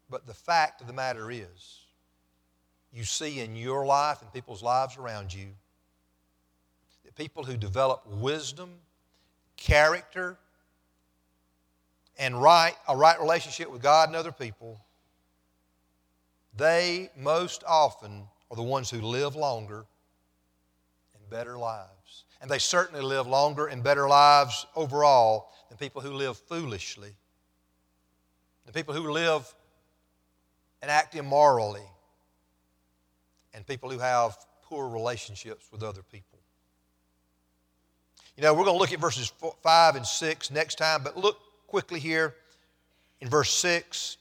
But 0.10 0.25
the 0.25 0.34
fact 0.34 0.82
of 0.82 0.88
the 0.88 0.93
matter 0.93 1.32
is, 1.32 1.79
you 2.91 3.03
see 3.03 3.39
in 3.39 3.55
your 3.55 3.86
life 3.86 4.21
and 4.21 4.34
people's 4.34 4.63
lives 4.63 4.97
around 4.97 5.34
you 5.34 5.47
that 7.05 7.15
people 7.15 7.43
who 7.43 7.55
develop 7.55 8.08
wisdom, 8.08 8.71
character, 9.58 10.38
and 12.19 12.39
right, 12.39 12.75
a 12.88 12.95
right 12.95 13.19
relationship 13.19 13.71
with 13.71 13.82
God 13.82 14.10
and 14.10 14.15
other 14.15 14.34
people, 14.34 14.79
they 16.55 17.10
most 17.17 17.63
often 17.65 18.27
are 18.51 18.58
the 18.58 18.63
ones 18.63 18.89
who 18.89 19.01
live 19.01 19.36
longer 19.36 19.86
and 21.15 21.29
better 21.29 21.58
lives. 21.58 22.25
And 22.41 22.51
they 22.51 22.60
certainly 22.60 23.01
live 23.01 23.25
longer 23.25 23.67
and 23.67 23.84
better 23.84 24.08
lives 24.08 24.65
overall 24.75 25.49
than 25.69 25.77
people 25.77 26.01
who 26.01 26.12
live 26.12 26.38
foolishly, 26.38 27.13
the 28.65 28.73
people 28.73 28.93
who 28.93 29.10
live 29.12 29.51
and 30.82 30.91
act 30.91 31.15
immorally, 31.15 31.88
and 33.53 33.65
people 33.65 33.89
who 33.89 33.99
have 33.99 34.38
poor 34.63 34.89
relationships 34.89 35.67
with 35.71 35.84
other 35.84 36.01
people. 36.01 36.39
You 38.36 38.43
know, 38.43 38.53
we're 38.53 38.63
going 38.63 38.75
to 38.75 38.79
look 38.79 38.93
at 38.93 38.99
verses 38.99 39.32
5 39.62 39.95
and 39.95 40.05
6 40.05 40.51
next 40.51 40.75
time, 40.75 41.03
but 41.03 41.17
look 41.17 41.38
quickly 41.69 41.99
here 41.99 42.36
in 43.21 43.29
verse 43.29 43.51
6. 43.51 44.17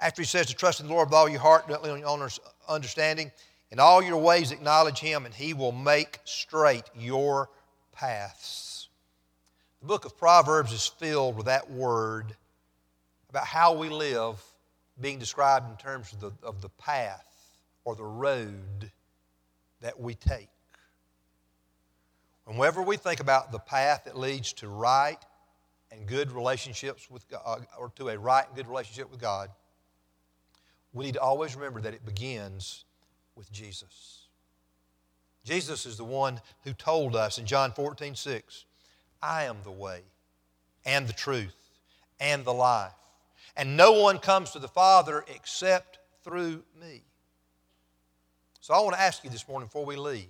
After 0.00 0.22
he 0.22 0.26
says 0.26 0.46
to 0.46 0.54
trust 0.54 0.80
in 0.80 0.88
the 0.88 0.92
Lord 0.92 1.08
with 1.08 1.14
all 1.14 1.28
your 1.28 1.40
heart, 1.40 1.68
not 1.68 1.86
on 1.88 2.00
your 2.00 2.28
understanding, 2.68 3.30
in 3.70 3.78
all 3.78 4.02
your 4.02 4.18
ways 4.18 4.50
acknowledge 4.50 4.98
him, 4.98 5.24
and 5.24 5.34
he 5.34 5.54
will 5.54 5.72
make 5.72 6.18
straight 6.24 6.84
your 6.98 7.48
paths. 7.92 8.88
The 9.80 9.86
book 9.86 10.04
of 10.04 10.16
Proverbs 10.18 10.72
is 10.72 10.86
filled 10.86 11.36
with 11.36 11.46
that 11.46 11.70
word 11.70 12.34
about 13.30 13.46
how 13.46 13.74
we 13.74 13.88
live 13.88 14.42
being 15.00 15.18
described 15.18 15.70
in 15.70 15.76
terms 15.76 16.12
of 16.12 16.20
the, 16.20 16.32
of 16.46 16.60
the 16.60 16.68
path 16.68 17.26
or 17.84 17.94
the 17.94 18.04
road 18.04 18.90
that 19.80 19.98
we 19.98 20.14
take. 20.14 20.48
Whenever 22.46 22.82
we 22.82 22.96
think 22.96 23.20
about 23.20 23.52
the 23.52 23.58
path 23.58 24.02
that 24.04 24.18
leads 24.18 24.52
to 24.54 24.68
right 24.68 25.18
and 25.94 26.06
good 26.06 26.32
relationships 26.32 27.10
with 27.10 27.28
God, 27.28 27.40
uh, 27.46 27.78
or 27.78 27.90
to 27.96 28.08
a 28.08 28.18
right 28.18 28.46
and 28.46 28.56
good 28.56 28.68
relationship 28.68 29.10
with 29.10 29.20
God, 29.20 29.50
we 30.92 31.04
need 31.04 31.14
to 31.14 31.20
always 31.20 31.54
remember 31.54 31.80
that 31.80 31.94
it 31.94 32.04
begins 32.04 32.84
with 33.34 33.50
Jesus. 33.52 34.28
Jesus 35.44 35.86
is 35.86 35.96
the 35.96 36.04
one 36.04 36.40
who 36.62 36.72
told 36.72 37.16
us 37.16 37.38
in 37.38 37.46
John 37.46 37.72
14, 37.72 38.14
6, 38.14 38.64
I 39.22 39.44
am 39.44 39.58
the 39.64 39.70
way 39.70 40.02
and 40.84 41.06
the 41.06 41.12
truth 41.12 41.56
and 42.20 42.44
the 42.44 42.52
life. 42.52 42.92
And 43.56 43.76
no 43.76 43.92
one 43.92 44.18
comes 44.18 44.50
to 44.52 44.58
the 44.58 44.68
Father 44.68 45.24
except 45.34 45.98
through 46.22 46.62
me. 46.80 47.02
So 48.60 48.72
I 48.74 48.80
want 48.80 48.94
to 48.94 49.00
ask 49.00 49.22
you 49.24 49.30
this 49.30 49.46
morning 49.46 49.66
before 49.66 49.84
we 49.84 49.96
leave 49.96 50.28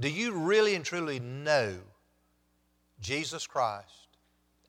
do 0.00 0.08
you 0.08 0.32
really 0.32 0.74
and 0.74 0.84
truly 0.84 1.20
know 1.20 1.76
Jesus 3.04 3.46
Christ 3.46 4.08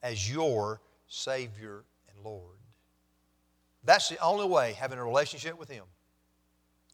as 0.02 0.30
your 0.30 0.80
Savior 1.08 1.82
and 2.08 2.24
Lord? 2.24 2.58
That's 3.82 4.08
the 4.08 4.20
only 4.22 4.46
way, 4.46 4.74
having 4.74 4.98
a 4.98 5.04
relationship 5.04 5.58
with 5.58 5.70
Him, 5.70 5.84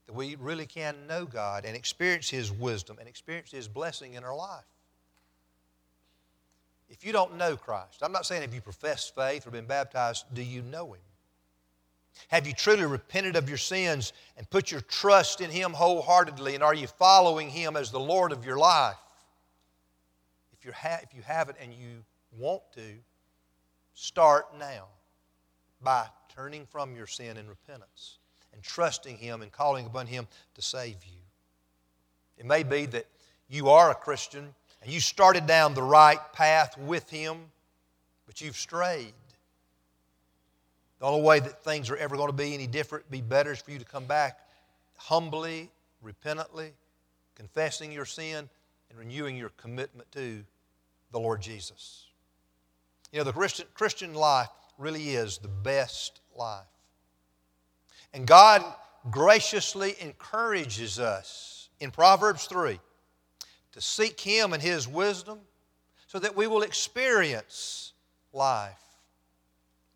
that 0.07 0.15
we 0.15 0.37
really 0.37 0.67
can 0.67 0.95
know 1.09 1.27
God 1.27 1.65
and 1.65 1.77
experience 1.77 2.31
His 2.31 2.53
wisdom 2.53 2.99
and 2.99 3.09
experience 3.09 3.51
His 3.51 3.67
blessing 3.67 4.15
in 4.15 4.23
our 4.23 4.37
life. 4.37 4.65
If 6.89 7.05
you 7.05 7.13
don't 7.13 7.37
know 7.37 7.57
Christ, 7.57 8.03
I'm 8.03 8.13
not 8.13 8.25
saying 8.25 8.45
if 8.45 8.55
you 8.55 8.61
profess 8.61 9.11
faith 9.11 9.47
or 9.47 9.51
been 9.51 9.67
baptized, 9.67 10.27
do 10.35 10.43
you 10.43 10.63
know 10.63 10.93
Him? 10.93 11.01
Have 12.29 12.47
you 12.47 12.53
truly 12.53 12.85
repented 12.85 13.35
of 13.35 13.49
your 13.49 13.59
sins 13.59 14.13
and 14.37 14.49
put 14.49 14.71
your 14.71 14.83
trust 14.83 15.41
in 15.41 15.51
Him 15.51 15.73
wholeheartedly? 15.73 16.55
And 16.55 16.63
are 16.63 16.75
you 16.75 16.87
following 16.87 17.49
Him 17.51 17.77
as 17.77 17.91
the 17.91 17.99
Lord 17.99 18.31
of 18.31 18.45
your 18.45 18.59
life? 18.59 18.97
If, 20.63 20.67
you're 20.67 20.75
ha- 20.75 21.01
if 21.03 21.13
you 21.13 21.23
have 21.23 21.49
it 21.49 21.57
and 21.61 21.75
you 21.75 22.05
want 22.39 22.63
to, 22.75 22.83
start 23.95 24.47
now 24.61 24.87
by 25.83 26.07
turning 26.33 26.67
from 26.67 26.95
your 26.95 27.09
sin 27.09 27.37
in 27.37 27.49
repentance 27.49 28.19
and 28.53 28.63
trusting 28.63 29.17
Him 29.17 29.43
and 29.43 29.51
calling 29.51 29.87
upon 29.87 30.07
Him 30.07 30.29
to 30.55 30.63
save 30.63 31.05
you. 31.05 31.19
It 32.39 32.47
may 32.47 32.63
be 32.63 32.87
that 32.87 33.07
you 33.49 33.71
are 33.71 33.91
a 33.91 33.95
Christian 33.97 34.55
and 34.83 34.93
you 34.93 35.01
started 35.01 35.49
down 35.49 35.75
the 35.75 35.83
right 35.83 36.21
path 36.33 36.79
with 36.79 37.11
Him, 37.11 37.39
but 38.29 38.41
you've 38.41 38.57
strayed. 38.57 39.15
The 41.01 41.07
only 41.07 41.23
way 41.23 41.41
that 41.41 41.65
things 41.65 41.91
are 41.91 41.97
ever 41.97 42.17
going 42.17 42.29
to 42.29 42.33
be 42.33 42.55
any 42.55 42.69
different, 42.69 43.11
be 43.11 43.21
better, 43.21 43.51
is 43.51 43.61
for 43.61 43.73
you 43.73 43.81
to 43.81 43.85
come 43.85 44.05
back 44.05 44.39
humbly, 44.97 45.73
repentantly, 46.03 46.71
confessing 47.35 47.91
your 47.91 48.05
sin, 48.05 48.49
and 48.93 48.99
renewing 48.99 49.37
your 49.37 49.49
commitment 49.57 50.13
to 50.13 50.45
the 51.13 51.19
Lord 51.19 51.41
Jesus. 51.41 52.07
You 53.11 53.19
know, 53.19 53.25
the 53.25 53.33
Christian, 53.33 53.67
Christian 53.73 54.15
life 54.15 54.51
really 54.79 55.11
is 55.11 55.39
the 55.39 55.49
best 55.49 56.21
life. 56.37 56.67
And 58.13 58.27
God 58.27 58.63
graciously 59.11 59.97
encourages 60.01 61.01
us 61.01 61.71
in 61.81 61.91
Proverbs 61.91 62.45
3 62.45 62.79
to 63.73 63.81
seek 63.81 64.21
Him 64.21 64.53
and 64.53 64.63
His 64.63 64.87
wisdom 64.87 65.39
so 66.07 66.19
that 66.19 66.37
we 66.37 66.47
will 66.47 66.63
experience 66.63 67.95
life 68.35 68.77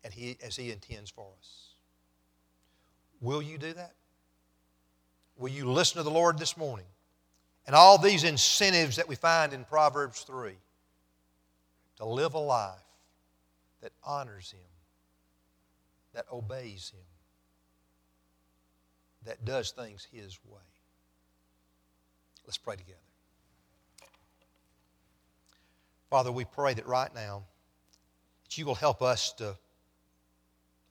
as 0.03 0.13
He 0.55 0.71
intends 0.71 1.11
for 1.11 1.27
us. 1.39 1.69
Will 3.21 3.41
you 3.41 3.59
do 3.59 3.73
that? 3.73 3.93
Will 5.37 5.49
you 5.49 5.71
listen 5.71 5.97
to 5.97 6.03
the 6.03 6.09
Lord 6.09 6.39
this 6.39 6.57
morning? 6.57 6.85
And 7.67 7.75
all 7.75 7.97
these 7.97 8.23
incentives 8.23 8.95
that 8.95 9.09
we 9.09 9.15
find 9.15 9.51
in 9.51 9.65
Proverbs 9.65 10.21
3 10.21 10.53
to 11.97 12.05
live 12.05 12.33
a 12.33 12.39
life 12.39 12.79
that 13.81 13.91
honors 14.03 14.51
Him, 14.51 14.59
that 16.13 16.25
obeys 16.31 16.93
Him, 16.95 17.05
that 19.25 19.43
does 19.43 19.71
things 19.71 20.07
His 20.11 20.39
way. 20.47 20.61
Let's 22.45 22.57
pray 22.57 22.77
together. 22.77 22.97
Father, 26.09 26.31
we 26.31 26.45
pray 26.45 26.73
that 26.73 26.87
right 26.87 27.13
now 27.13 27.43
that 28.45 28.57
you 28.57 28.65
will 28.65 28.75
help 28.75 29.01
us 29.01 29.33
to 29.33 29.57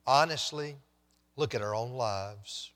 honestly 0.07 0.77
look 1.37 1.55
at 1.55 1.63
our 1.63 1.75
own 1.75 1.93
lives 1.93 2.71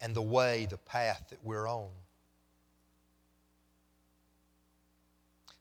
and 0.00 0.16
the 0.16 0.22
way, 0.22 0.66
the 0.68 0.78
path 0.78 1.26
that 1.30 1.38
we're 1.44 1.68
on. 1.68 1.90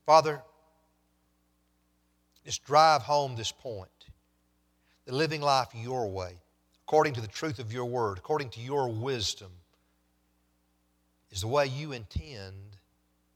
Father, 0.07 0.41
just 2.45 2.63
drive 2.63 3.01
home 3.01 3.35
this 3.35 3.51
point. 3.51 3.89
The 5.05 5.13
living 5.13 5.41
life 5.41 5.67
your 5.75 6.09
way, 6.09 6.31
according 6.85 7.15
to 7.15 7.21
the 7.21 7.27
truth 7.27 7.59
of 7.59 7.73
your 7.73 7.83
word, 7.83 8.17
according 8.17 8.51
to 8.51 8.61
your 8.61 8.87
wisdom, 8.87 9.51
is 11.29 11.41
the 11.41 11.47
way 11.47 11.67
you 11.67 11.91
intend 11.91 12.77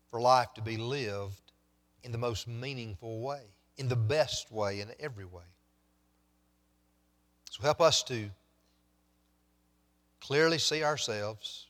for 0.09 0.21
life 0.21 0.53
to 0.53 0.61
be 0.61 0.77
lived 0.77 1.51
in 2.03 2.13
the 2.13 2.17
most 2.17 2.47
meaningful 2.47 3.19
way, 3.19 3.41
in 3.77 3.89
the 3.89 3.97
best 3.97 4.49
way, 4.49 4.79
in 4.79 4.87
every 4.97 5.25
way. 5.25 5.43
So 7.49 7.63
help 7.63 7.81
us 7.81 8.01
to 8.03 8.29
clearly 10.21 10.57
see 10.57 10.85
ourselves. 10.85 11.67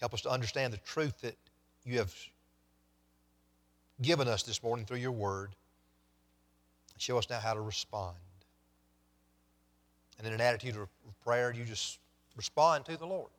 Help 0.00 0.14
us 0.14 0.22
to 0.22 0.30
understand 0.30 0.72
the 0.72 0.78
truth 0.78 1.20
that 1.20 1.36
you 1.84 1.98
have 1.98 2.12
given 4.04 4.28
us 4.28 4.42
this 4.42 4.62
morning 4.62 4.84
through 4.84 4.98
your 4.98 5.12
word. 5.12 5.50
Show 6.98 7.18
us 7.18 7.28
now 7.28 7.40
how 7.40 7.54
to 7.54 7.60
respond. 7.60 8.16
And 10.18 10.26
in 10.26 10.32
an 10.32 10.40
attitude 10.40 10.76
of 10.76 10.88
prayer, 11.24 11.52
you 11.52 11.64
just 11.64 11.98
respond 12.36 12.84
to 12.86 12.96
the 12.96 13.06
Lord. 13.06 13.30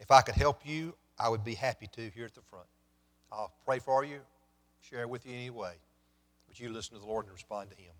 If 0.00 0.10
I 0.10 0.20
could 0.20 0.34
help 0.34 0.60
you, 0.64 0.94
I 1.18 1.28
would 1.28 1.44
be 1.44 1.54
happy 1.54 1.88
to 1.92 2.10
here 2.10 2.26
at 2.26 2.34
the 2.34 2.42
front. 2.42 2.66
I'll 3.32 3.52
pray 3.64 3.78
for 3.78 4.04
you, 4.04 4.20
share 4.80 5.08
with 5.08 5.26
you 5.26 5.34
anyway. 5.34 5.74
But 6.48 6.60
you 6.60 6.68
listen 6.68 6.94
to 6.94 7.00
the 7.00 7.06
Lord 7.06 7.24
and 7.24 7.32
respond 7.32 7.70
to 7.70 7.76
Him. 7.76 7.92